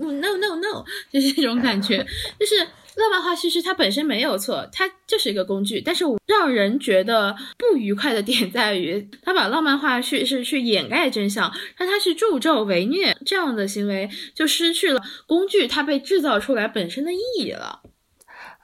[0.00, 2.06] 嗯，no no no，就是这种感觉，
[2.40, 2.66] 就是。
[2.96, 5.80] 浪漫化叙事它本身没有错，它就是一个工具。
[5.80, 17.80] 但是让人觉得不愉快的点在于，它把浪漫化叙事去掩盖真相，让它去助纣为虐，这样的行为就失去了工具它被制造出来本身的意义了。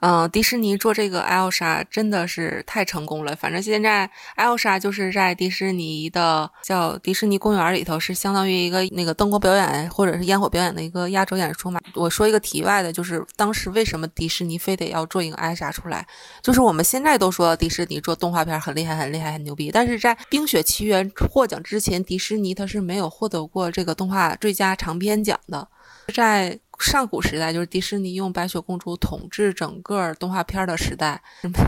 [0.04, 3.36] 嗯，迪士尼做这个艾 s 莎真的是太成功了。
[3.36, 4.00] 反正现在
[4.34, 11.80] 艾 s 莎就是在迪士尼的叫迪士尼公园里头，是相当于一个那个灯光表演或者是烟火表演的一个压轴演出嘛。
[11.94, 16.04] 我说一个题外的，就是当时为什么迪士尼非得要做一个艾莎出来？
[16.42, 25.68] 就是我们现在都说迪士尼做动画片很厉害、很厉害、很牛逼，但是在《冰雪奇缘》获奖之前，迪士尼它是没有获得过这个动画最佳长片奖的，
[26.12, 26.58] 在。
[26.82, 31.22] 上古时代就是迪士尼用白雪公主统治整个动画片的时代，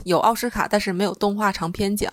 [0.05, 2.11] 有奥斯卡，但是没有动画长片奖。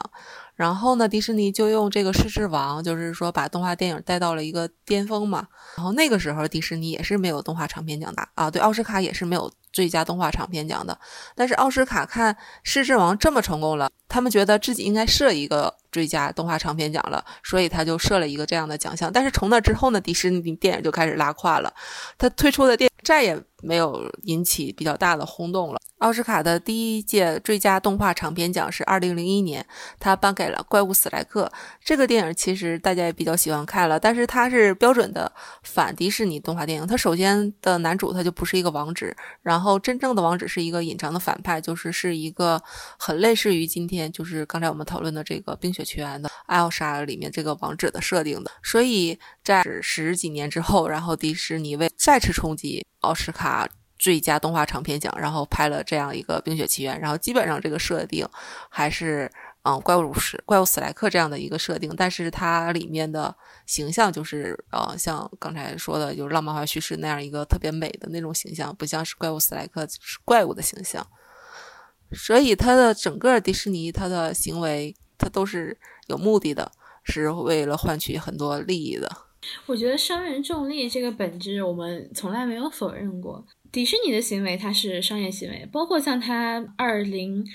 [0.55, 5.47] 然后呢，迪士尼就用这个狮子王，就是说把动画电影带到了一个巅峰嘛。
[5.75, 10.97] 然后那个时候迪士尼也是没有动画长片奖的啊，对，奥斯卡也是没有最佳动画长片奖的。
[11.35, 19.11] 但是奥斯卡看狮子王这么成功了，他们觉得自己应该设一个最佳动画长片奖了，所以他就设了一个这样的奖项。
[19.11, 21.73] 但是从那之后呢，迪士尼电影就开始拉胯了，
[22.17, 25.79] 他推出的电再也没有引起比较大的轰动了。
[25.99, 29.63] 奥斯卡的第一届最佳动画长片奖是二零零一年，
[29.99, 31.45] 他颁给了《怪物史莱克》
[31.83, 32.33] 这个电影。
[32.33, 36.87] 其实大家也比较喜欢看了，但是它是标准的反迪士尼动画电影。
[36.87, 42.59] 它首先的男主他就不是一个王子，然然后真正的王子是一个隐藏的反派，就是是一个
[42.97, 48.49] 很类似于今天就是刚才我们讨论的这个《冰雪奇缘》的艾莎里面这个王子的设定的。
[48.63, 53.69] 所以在十几年之后，然后迪士尼为再次冲击奥斯卡。
[53.99, 58.27] 最佳动画长片奖，然后拍了这样一个《冰雪奇缘》，然后基本上这个设定
[58.67, 59.31] 还是
[59.63, 63.35] 嗯，怪物史怪物史莱克这样的一个设定，但是它里面的
[63.67, 71.05] 形象就是呃，像刚才说的，就是浪漫化叙事那样一个特别美的那种形象，不像是怪物史莱克是怪物的形象。
[72.11, 76.71] 所以它的整个迪士尼，它的行为，它都是有目的的，
[77.03, 79.09] 是为了换取很多利益的。
[79.65, 83.45] 我觉得商人重利这个本质，我们从来没有否认过。
[83.71, 87.45] 迪士尼的行为，它是商业行为，包括像它二零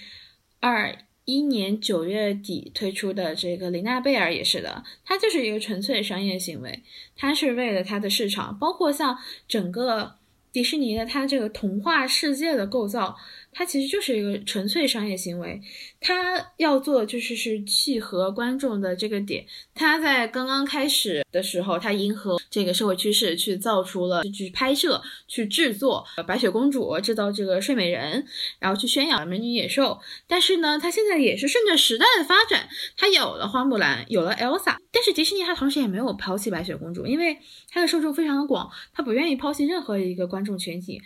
[0.61, 0.96] 二
[1.27, 6.83] 一年九月底推出的这个玲娜贝尔也是的，它就是一个纯粹商业行为，
[7.14, 10.14] 它是为了它的市场，包括像整个
[10.51, 13.16] 迪士尼的它这个童话世界的构造。
[13.59, 15.59] 它其实就是一个纯粹商业行为，
[15.98, 19.46] 它要做就是是契合观众的这个点。
[19.74, 28.26] 它在刚刚开始的时候，它迎合这个社会趋势，去造出了去拍摄、去制作白雪公主，制造这个睡美人，
[28.59, 30.00] 然后去宣扬美女野兽。
[30.28, 34.76] 但是呢，它现在也是顺着时代的发展，它有了花木兰，有了 Elsa。
[34.92, 37.38] 但是迪士尼它同时也没有抛弃白雪公主，因为
[37.70, 41.00] 它的受众非常的广，它不愿意抛弃任何一个观众群体。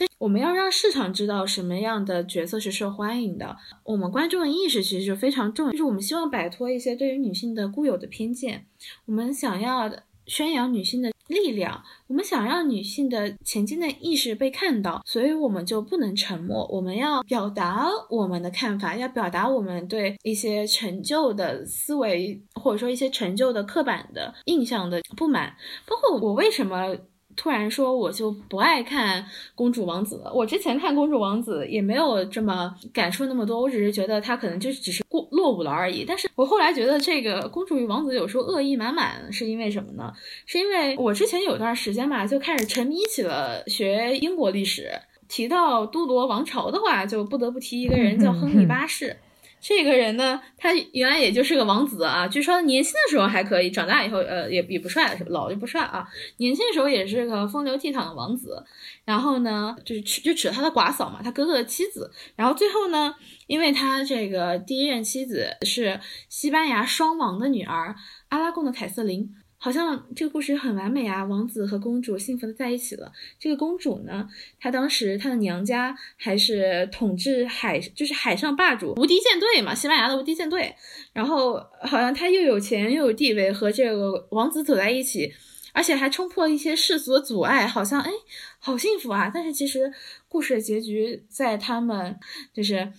[0.00, 5.72] 但我们要让市场知道什么样的角色是受欢迎的，我们观众的意识其实就非常重要。
[5.72, 8.64] 就是我们希望摆脱一些对于女性的固有的偏见，
[9.04, 9.92] 我们想要
[10.26, 25.54] 宣扬女性的力量，我们想让女性的前进的意识被看到，所以我们就不能沉默，我们要表达我们的看法，要表达我们对一些陈旧的思维或者说一些陈旧的刻板的印象的不满，
[25.86, 26.96] 包括我为什么。
[27.40, 29.24] 突然说我就不爱看
[29.54, 36.04] 公主王子了，我之前看公主王子也没有这么感触那么多，我只是觉得他可能就只是过落伍了而已。
[36.06, 40.12] 但是我后来觉得这个公主与王子有时候恶意满满，是因为什么呢？
[40.44, 44.92] 是因为我之前有段时间吧，就开始沉迷起了学英国历史，
[45.26, 49.16] 提到都铎王朝的话，就不得不提一个人叫亨利八世。
[49.60, 52.26] 这个人呢，他原来也就是个王子啊。
[52.26, 55.30] 据说年轻的时候还可以，长大以后，呃，也也不帅了，是吧？
[55.30, 56.08] 老就不帅啊。
[56.38, 58.64] 年轻的时候也是个风流倜傥的王子。
[59.04, 62.10] 然后呢，就是娶就娶了他的寡嫂嘛，他哥哥的妻子。
[62.36, 63.14] 然后最后呢，
[63.46, 67.94] 因为他这个第一任妻子是西班牙双王的女儿
[68.28, 69.34] 阿拉贡的凯瑟琳。
[69.62, 73.12] 好像这个故事很完美啊，王子和公主幸福的在一起了。
[73.38, 74.26] 这个公主呢，
[74.58, 80.74] 她当时她的娘家还是统治海，就是海上霸主，无敌舰队嘛，西班牙的无敌舰队。
[81.12, 85.30] 然后好像她又有钱又有地位，和这个王子走在一起，
[85.74, 88.10] 而且还冲破了一些世俗的阻碍，好像哎，
[88.58, 89.30] 好幸福啊。
[89.32, 89.92] 但是其实
[90.26, 92.18] 故事的结局在他们
[92.54, 92.90] 就是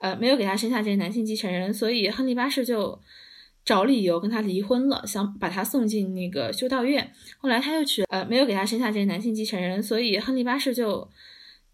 [0.00, 2.98] 呃没有给他生下这个男性继承人，所以亨利八世就。
[3.68, 7.12] 找理由跟他离婚了，想把他送进那个修道院。
[7.36, 11.06] 后来他又娶呃，没有给他生下这个男性继承人，所以亨利八世就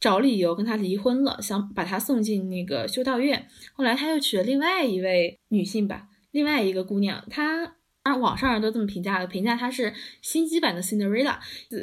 [0.00, 3.46] 找理由跟他离婚了，想把他送进那个修道院。
[3.74, 7.76] 后来他又娶了另外一位女性吧，另外一个姑娘，他。
[8.04, 11.36] 而网上人都这么评价的，评价她是心机版的 Cinderella。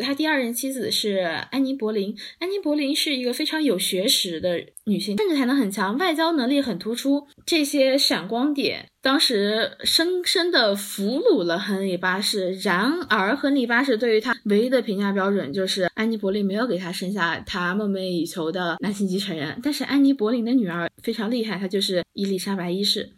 [0.04, 1.18] 他第二任妻子是
[1.50, 7.28] 安妮·柏林，安妮·柏林是一个非常有学识的女性，政治才能很强，外交能力很突出。
[7.46, 12.54] 这些闪光点当时深深的俘虏了亨利八世。
[12.54, 19.60] 然而，亨利八世对于他唯一的评价标准就是安妮·柏林没有给他生下他梦寐以求的男性继承人。
[19.64, 23.10] 但是，安妮·柏林的女儿非常厉害，她就是伊丽莎白一世。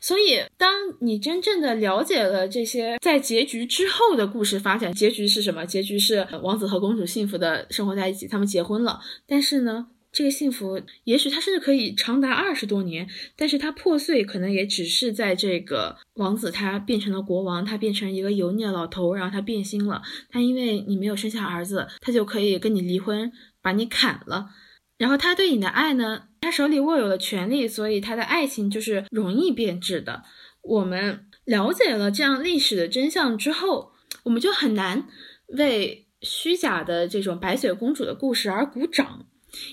[0.00, 5.64] 所以，当你真正的了解了这些在结局之后的故事发展，结局是什么？
[5.66, 9.00] 结局是王子和公主幸福的生活在一起，他们结婚了。
[9.26, 13.06] 但是呢，这个幸福也许它甚至可以长达二十多年，
[13.36, 20.00] 但是它破碎可能也只是在这个王子他变成了国王，他变成一个油腻的老头，然后他变心了。
[20.30, 24.48] 他因为你没有生下儿子，他就可以跟你离婚，把你砍了。
[24.98, 26.24] 然后他对你的爱呢？
[26.40, 30.22] 他手里握有了权力，所以他的爱情就是容易变质的。
[30.62, 33.92] 我们了解了这样历史的真相之后，
[34.24, 35.08] 我们就很难
[35.48, 39.26] 为虚假的这种白雪公主的故事而鼓掌，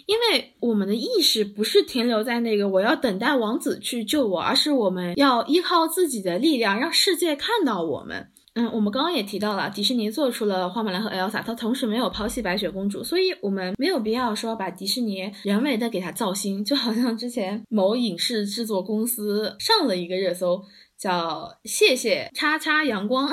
[0.07, 8.31] 因为我们的意识不是停留在那个我要等待王子去救我，而是我们要依靠自己的力量，让世界看到我们。
[8.55, 20.61] 嗯，我们刚刚也提到了，迪士尼做出了花木兰和 Elsa，它同时没有抛弃白雪公主，所以我们没有必要说把迪士尼人为的给它造星，就好像之前某影视制作公司上了一个热搜，
[20.97, 23.27] 叫谢谢叉叉阳光。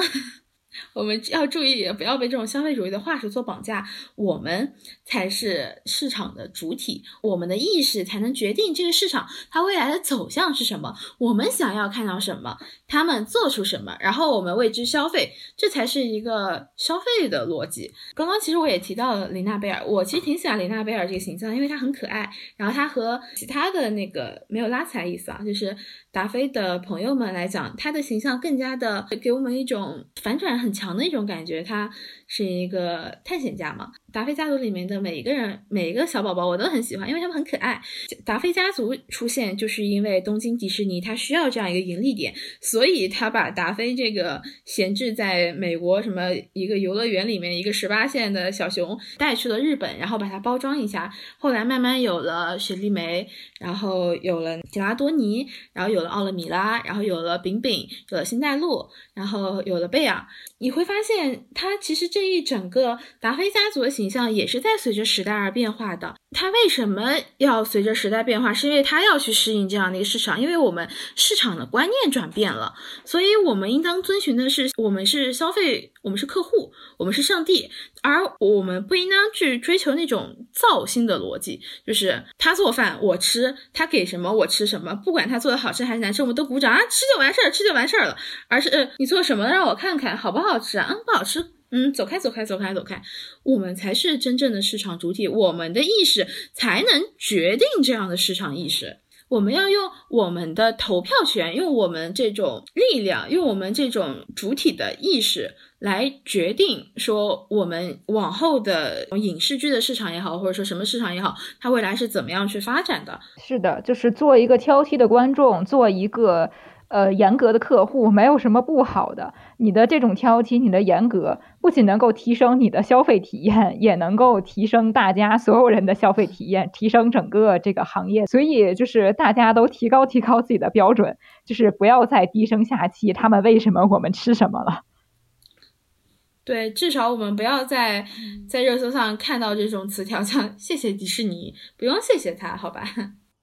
[0.92, 3.86] 我们要注意，不要被这种消费主义的话术所绑架。
[4.16, 4.74] 我们
[5.04, 10.94] 才是市场的主体，我们的意识才能决定这个市场它未来的走向是什么。
[11.18, 17.92] 我们想要看到什么，他们做出什么，然后我们为之消费，这才是一个消费的逻辑。
[18.14, 25.76] 刚刚其实我也提到了琳娜贝尔，我其实挺喜欢琳娜贝尔这个形象，因为她很可爱，然后她和其他的那个没有拉起来意思啊，就是
[26.12, 31.62] 达菲的朋友们来讲，他的形象更加的给我们一种反转很强的一种感觉。
[31.62, 31.88] 他
[32.32, 33.88] 是一个探险家嘛。
[34.12, 37.80] 达菲家族里面的每一个人，每一个小宝宝，我都很喜欢，因为他们很可爱。
[38.24, 51.12] 达菲家族出现，就是因为东京迪士尼它需要这样一个盈利点，所以他把达菲这个闲置在美国什么一个游乐园里面一个十八线的小熊带去了日本，然后把它包装一下。
[51.38, 53.28] 后来慢慢有了雪莉梅，
[53.60, 60.26] 然后有了吉拉多尼，然后有了奥勒米拉，然后有了饼饼，有了星黛露，然后有了贝尔。
[60.58, 66.16] 你会发现，它其实这这一整个达菲家族的形象也是在随着时代而变化的。
[66.32, 68.52] 他为什么要随着时代变化？
[68.52, 70.86] 是因为他要去适应这样的一个市场，因为我们
[71.16, 72.74] 市场的观念转变了，
[73.06, 77.70] 所以我们应当遵循的是，我们是消费，我们是客户，我们是上帝，
[78.02, 88.16] 而我们不应当去追求那种造新的逻辑，就是他做饭我吃，他给什么我吃什么，不管他做的好吃还是难吃，我们都鼓掌啊，吃就完事儿，吃就完事儿了。
[88.48, 90.88] 而是呃，你做什么让我看看好不好吃啊？
[90.90, 91.59] 嗯，不好吃。
[91.72, 93.00] 嗯，走开，走开，走开，走开，
[93.44, 98.98] 我们才是真正的市场主体，我们的意识才能决定这样的市场意识。
[99.28, 113.20] 我们要用我们的投票权，用我们这种力量，用我们这种主体的意识来决定，说我们往后的影视剧的市场也好，或者说什么市场也好，它未来是怎么样去发展的？
[113.46, 116.50] 是的，就是做一个挑剔的观众，做一个。
[116.90, 119.32] 呃，严格的客户没有什么不好的。
[119.58, 128.26] 你的这种挑剔，你的严格，不仅能够提升你的消费体验，也能够提升大家所有人的消费体验，提升整个这个行业。
[128.26, 133.12] 所以，就是大家都提高提高自己的标准，就是不要再低声下气。
[133.12, 134.80] 他们为什么，我们吃什么了？
[136.44, 138.04] 对，至少我们不要在
[138.48, 142.82] 在热搜上看到这种词条，像“谢谢迪士尼”，不用谢谢他，好吧？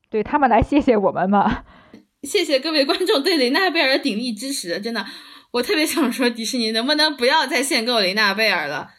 [0.09, 1.63] 对他们来谢谢我们嘛。
[2.27, 5.05] 谢谢各位观众对雷娜贝尔的鼎力支持，真的，
[5.51, 8.91] 我特别想说，迪士尼能不能不要再限购雷娜贝尔了？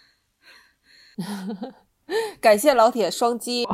[2.40, 3.66] 感谢老铁双击。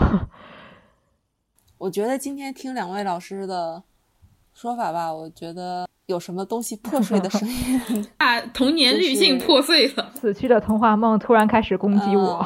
[1.79, 3.85] 我觉得今天听两位老师的
[4.53, 12.45] 说法吧，我觉得有什么东西破碎的声音 啊，童年滤镜破碎了， 死去的童话梦突然开始攻击我。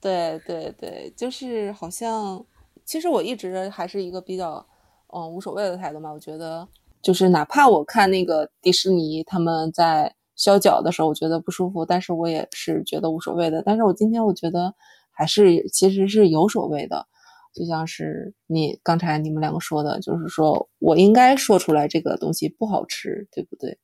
[0.00, 2.42] 对对对，就是好像，
[2.84, 4.66] 其实我一直还是一个比较。
[5.12, 6.66] 嗯，无所谓的态度嘛，我觉得
[7.02, 13.62] 就是哪怕我看那个迪士尼他们在削脚的时候，我觉得不舒服，但是我也是觉得无所谓的。
[13.64, 14.74] 但是我今天我觉得
[15.10, 17.06] 还是其实是有所谓的，
[17.54, 23.78] 就像是你刚才你们两个说的，就是说我应该说出来这个东西不好吃，对不对？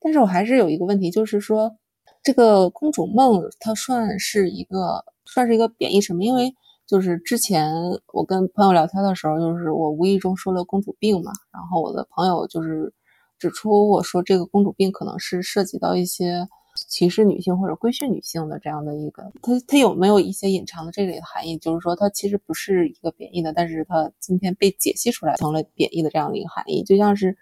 [0.00, 1.76] 但是我还是有一个问题，就是说
[2.22, 6.24] 这个公主梦它算是一个算是一个贬义什么？
[6.24, 6.54] 因为
[6.90, 7.72] 就是之前
[8.12, 12.92] 我跟朋友聊天的时候，就是我无意中说了公主病嘛，然后我的朋友就是
[13.38, 21.56] 指出我说这个公主病可能是涉及到一些歧视女性或者规训女性的这样的一个，它它有没有一些隐藏的这类的含义？
[21.58, 26.82] 就是说它其实不是一个贬义的，但是它今天被解析出来成了贬义的这样的一个含义。
[26.82, 27.38] 就像是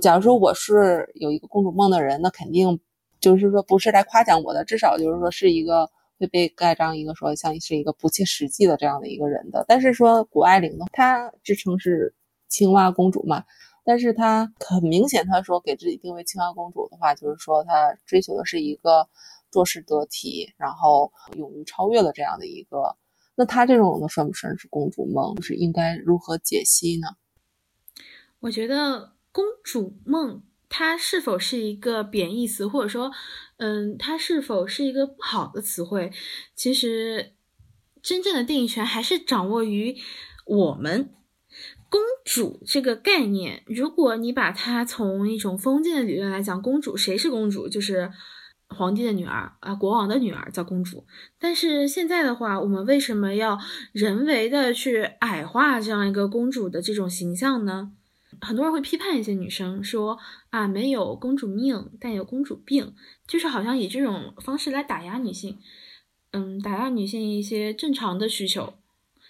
[0.00, 2.80] 假如说我是有一个公主梦的人，那肯定
[3.20, 5.86] 就是说不是来夸奖我的，至少就是说是一个。
[6.18, 12.14] 会被盖章一个说像是一个不切实际的这样的一个人的，但是说谷爱凌呢，她自称是
[12.48, 13.44] 青蛙公主嘛，
[13.84, 19.08] 但是她很明显，她说给自己定位青蛙公主的话，就是说她追求的是一个
[19.50, 22.96] 做事得体，然后勇于超越的这样的一个，
[23.34, 25.34] 那她这种的算不算是公主梦？
[25.34, 27.08] 就是应该如何解析呢？
[28.40, 30.42] 我觉得公主梦。
[30.68, 33.10] 它是否是一个贬义词，或者说，
[33.58, 36.12] 嗯，它是否是一个不好的词汇？
[36.54, 37.32] 其实，
[38.02, 39.96] 真正的定义权还是掌握于
[40.46, 41.10] 我们。
[41.88, 47.68] 公主这个概念，如果你把它从一种封建的理论来讲，公主谁是公主？
[47.68, 48.10] 就是
[48.68, 51.06] 皇帝的女儿啊，国王的女儿叫公主。
[51.38, 53.58] 但是现在的话，我们为什么要
[53.92, 57.92] 人为的去矮化这样一个公主的这种形象呢？
[58.40, 60.18] 很多人会批判一些女生说
[60.50, 62.94] 啊，没有公主命，但有公主病，
[63.26, 65.58] 就是好像以这种方式来打压女性，
[66.32, 68.74] 嗯，打压女性一些正常的需求，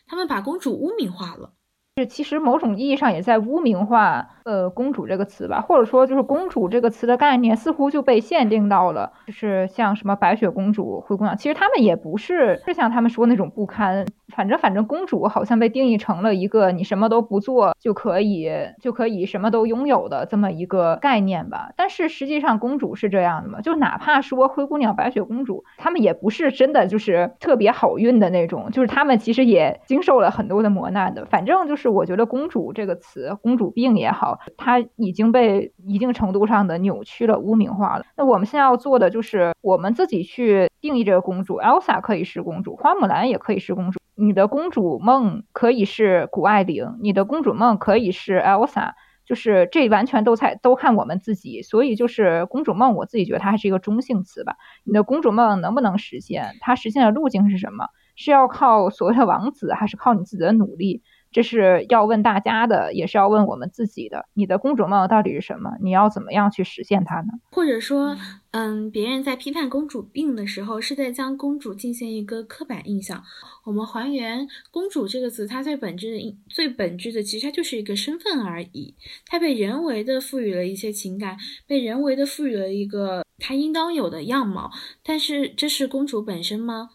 [0.06, 1.52] 他们把公主污名化了。
[1.98, 14.06] 是，其实某种意义上也在污名化呃公主这个词吧，或者说就是公主这个词的概念似乎就被限定到了，就是像什么白雪公主、灰姑娘，其实他们也不是是像他们说那种不堪。
[14.34, 18.50] 反正反正公主好像被定义成了一个你什么都不做就可以
[18.80, 21.72] 就可以什么都拥有的这么一个概念吧。
[21.76, 23.60] 但是实际上公主是这样的吗？
[23.60, 31.24] 就哪怕说灰姑娘、白雪公主，她们也不是真的就是特别好运的那种，就是她们其实也经受了很多的磨难的。
[31.24, 38.04] 反正就是我觉得公主这个词，公主病也好，它已经被一定程度上的扭曲了、污名化了。
[38.16, 44.00] 那我们现在要做的就是我们自己去定义这个公主，Elsa 可以是公主，花木兰也可以是公主。
[44.16, 48.92] 你的公主梦可以是谷爱凌，你的公主梦可以是 Elsa，
[49.26, 51.60] 就是这完全都在都看我们自己。
[51.60, 54.56] 所以就是公主梦，我自己觉得它还是一个中性词吧。
[54.84, 56.56] 你的公主梦能不能实现？
[56.60, 57.88] 它实现的路径是什么？
[58.16, 61.02] 是要靠所谓的王子，还是靠你自己的努力？
[61.36, 64.24] 这是要问大家的，也是要问我们自己的。
[64.32, 65.72] 你的公主梦到底是什么？
[65.82, 67.28] 你要怎么样去实现它呢？
[67.50, 68.16] 或者说，
[68.52, 73.22] 嗯，别人在批判公主病的时候，是在将公主进行一个刻板印象。
[73.66, 78.94] 我们还原“公主”这个词，它最本质的、最本质的，其实它就是一个身份而已。
[79.26, 81.36] 它被人为的赋予了一些情感，
[81.66, 84.70] 被人为的赋予了一个它应当有的样貌。
[85.04, 86.88] 但是，这是公主本身吗？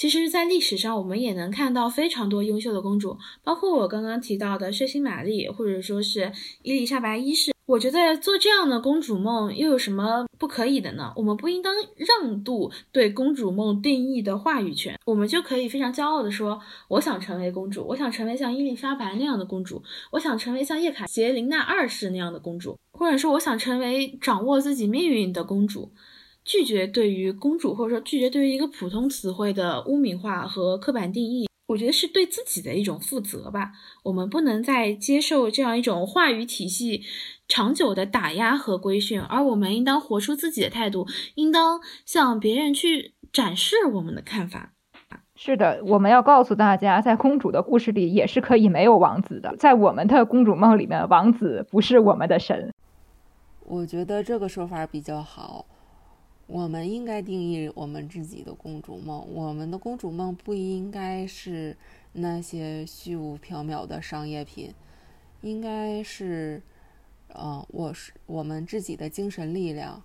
[0.00, 6.32] 其实，在历史上，我们也能看到非常多优秀的公主，包括我刚刚提到的血腥玛丽，或者说是
[6.62, 7.52] 伊丽莎白一世。
[7.66, 11.12] 我觉得做这样的公主梦又有什么不可以的呢？
[11.14, 16.58] 我们不应当让渡对公主梦定义的话语权，我们就可以非常骄傲地说：
[16.88, 19.82] 我想成为公主，我想成为像伊丽莎白那样的公主，
[20.12, 25.92] 我想成为像叶卡捷琳娜二世那样的公主，或者说我想成为掌握自己命运的公主。
[26.44, 33.72] 拒绝对于公主，或者说拒绝对于一个普通词汇的污名化和刻板定义，我觉得是对自己的一种负责吧。
[34.02, 37.02] 我们不能再接受这样一种话语体系
[37.46, 44.72] 长久的打压和规训，而我们应当活出自己的态度，应当向别人去展示我们的看法。
[45.36, 52.74] 是的，我们要告诉大家，在公主的故事里也是可以没有王子的，在我们的公主梦里面，王子不是我们的神。
[53.64, 55.64] 我觉得这个说法比较好。
[56.52, 59.24] 我们应该定义我们自己的公主梦。
[59.32, 61.76] 我们的公主梦不应该是
[62.12, 64.74] 那些虚无缥缈的商业品，
[65.42, 66.60] 应该是，
[67.28, 70.02] 呃，我是我们自己的精神力量。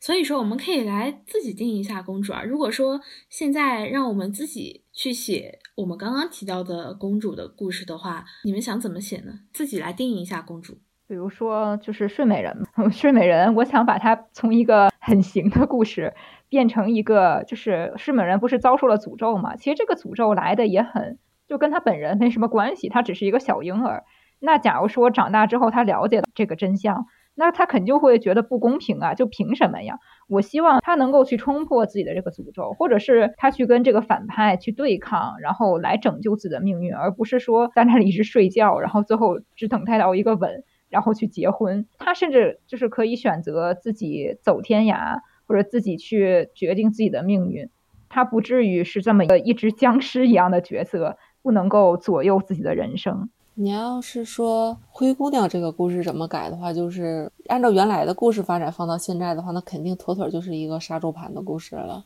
[0.00, 2.44] 所以说，我们可以来自己定义一下公主啊。
[2.44, 3.00] 如果说
[3.30, 9.40] 现在让我们自己去写我们刚刚提到的公主的故事的话，你们想怎么写呢？
[9.52, 10.78] 自己来定义一下公主。
[11.08, 12.54] 比如说，就是睡美人，
[12.92, 16.12] 睡美人，我想把它从一个很行的故事
[16.50, 19.56] 变成一个，就是睡美人不是遭受了诅咒嘛？
[19.56, 21.18] 其实这个诅咒来的也很，
[21.48, 24.04] 就跟他本人没什么关系，他只是一个小婴儿。
[24.38, 29.14] 那假如说长大之后他了解了这个真相，那他肯定会觉得不公平啊！
[29.14, 29.98] 就凭什么呀？
[30.28, 40.64] 我希望他能够去冲破自己的这个诅咒，或者是他去跟这个反派去对抗，然后来拯救自己的命运，而不是说在那里一直睡觉，然后最后只等待到一个吻。
[40.88, 47.68] 然后去结婚，他甚至就是可以选择自己走天涯，或者自己去决定自己的命运。
[48.08, 53.28] 他不至于是这么一个一只僵尸一样的角色，不能够左右自己的人生。
[53.54, 62.04] 你要是说灰姑娘这个故事怎么改的话，就是按照原来的故事发展放到现在的话，那肯定妥妥就是一个杀猪盘的故事了。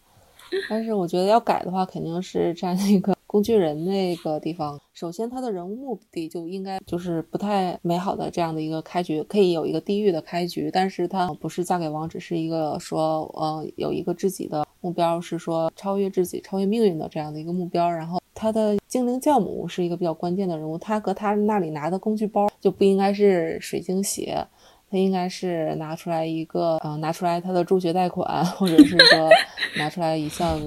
[0.68, 3.14] 但是我觉得要改的话，肯定是在那个。
[3.32, 17.90] 工具人那个地方，首先他的人物目的就应该就是不太美好的这样的一个开局，可以有一个地狱的开局，但是他不是嫁给王，只是一个说，呃，有一个自己的目标，是说超越自己、超越命运的这样的一个目标。
[17.90, 24.46] 然后他的精灵教母是一个比较关键的人物，他和他那里拿的工具包就不应该是水晶鞋。
[24.93, 29.31] 他应该是拿出来一个，呃，拿出来他的助学贷款，或者是说
[29.78, 30.60] 拿出来一项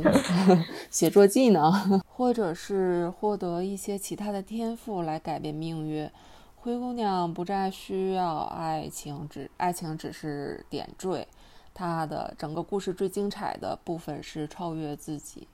[0.89, 1.71] 写作技能，
[2.09, 6.09] 或者是获得一些其他的天赋来改变命运。
[6.55, 11.27] 灰姑娘不再需要爱情，只爱情只是点缀。
[11.75, 15.47] 她的整个故事最精彩的部分是超越自己。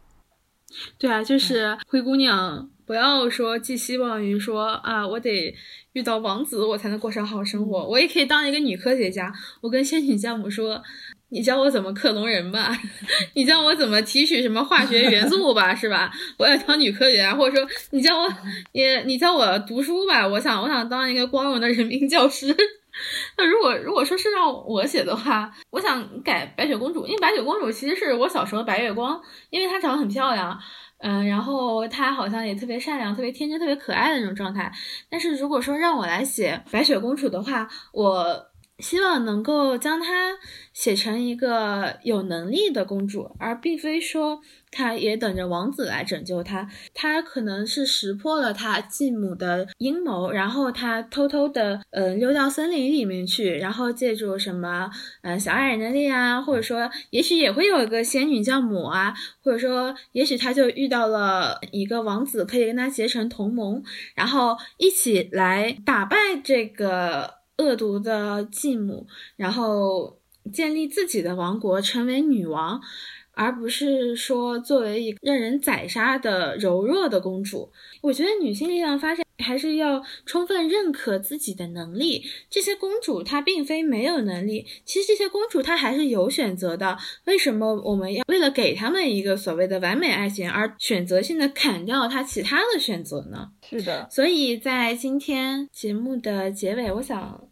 [0.97, 5.55] 对啊，就是灰姑娘，不要说寄希望于说啊，我得
[5.93, 7.87] 遇到王子，我才能过上好生活。
[7.87, 9.31] 我也可以当一个女科学家。
[9.61, 10.83] 我跟仙女教母说，
[11.29, 12.77] 你教我怎么克隆人吧，
[13.35, 16.11] 你教我怎么提取什么化学元素吧，是吧？
[16.37, 18.27] 我要当女科学家，或者说你教我，
[18.73, 22.53] 你你教我读书吧，我想我想当一个光荣的人民教师。
[23.37, 30.59] 那如果如果说是让我写的话，我想改白雪公主，因为白雪公主其实是我小时候白月光，因为她长得很漂亮，
[31.01, 34.71] 嗯，然后他好像也特别善良、特别天真、特别可爱的那种状态。
[35.09, 38.50] 但是如果说让我来写白雪公主的话，我
[38.81, 40.37] 希望能够将她
[40.73, 44.41] 写成一个有能力的公主，而并非说。
[44.73, 46.65] 她也等着王子来拯救她。
[46.93, 54.89] 她可能是识破了她继母的阴谋，然后她偷偷的呃溜到森林里面去，然后借助什么
[55.23, 59.13] 呃小矮人的力啊，或者说也许也会有一个仙女教母啊，
[59.43, 63.83] 或者说也许他就遇到了一个王子，可以跟他结成同盟，
[64.15, 69.05] 然后一起来打败这个恶毒的继母，
[69.35, 70.19] 然后
[70.51, 72.81] 建立自己的王国，成为女王。
[73.33, 77.71] 而不是说作为一个任人宰杀的柔弱的公主，
[78.01, 82.21] 我觉得女性力量发展还是要充分认可自己的能力。
[82.49, 86.97] 这些公主她并非没有能力，其实这些公主她还是有选择的。
[87.25, 93.49] 为什么我们要为了给她们一个所谓的完美爱情而选择性的砍掉她其他的选择呢？
[93.67, 97.50] 是的，所以在今天节目的结尾，我想。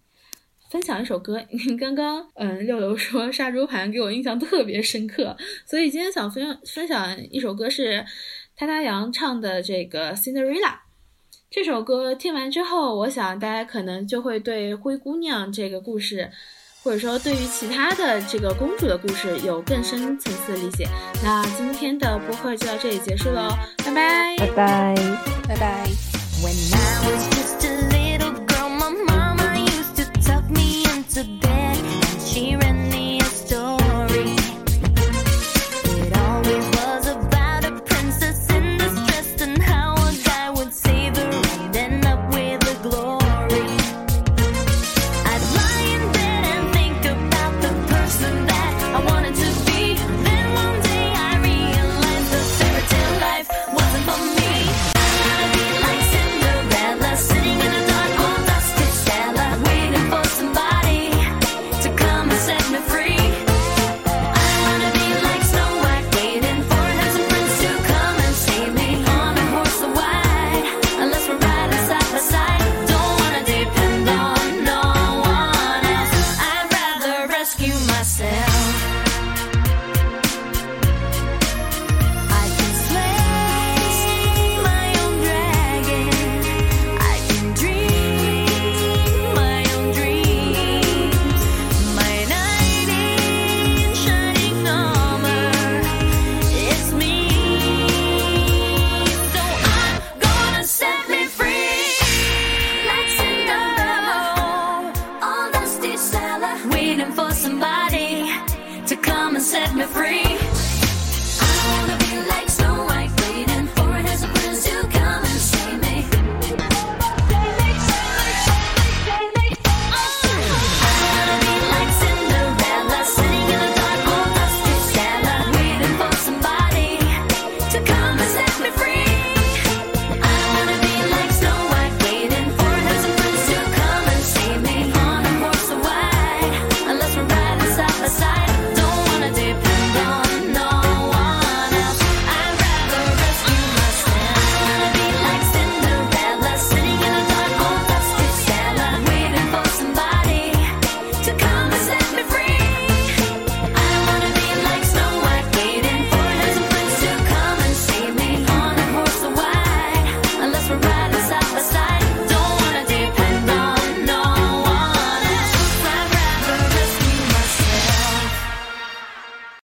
[0.70, 1.42] 分享一首歌，
[1.80, 5.36] 刚刚嗯，六六说杀猪盘给我印象特别深刻，
[5.66, 8.06] 所以今天想分享分享一首歌是
[8.56, 10.76] 他他杨唱的这个 Cinderella。
[11.50, 16.30] 这首歌听完之后，我想大家可能就会对灰姑娘这个故事，
[16.84, 20.88] 或者说对于其他的这个公主的故事有更深层次的理解。
[21.24, 23.50] 那今天的播客就到这里结束喽，
[23.84, 24.96] 拜拜，拜拜，
[25.48, 27.49] 拜拜。
[31.24, 33.79] to bed and she read me a store.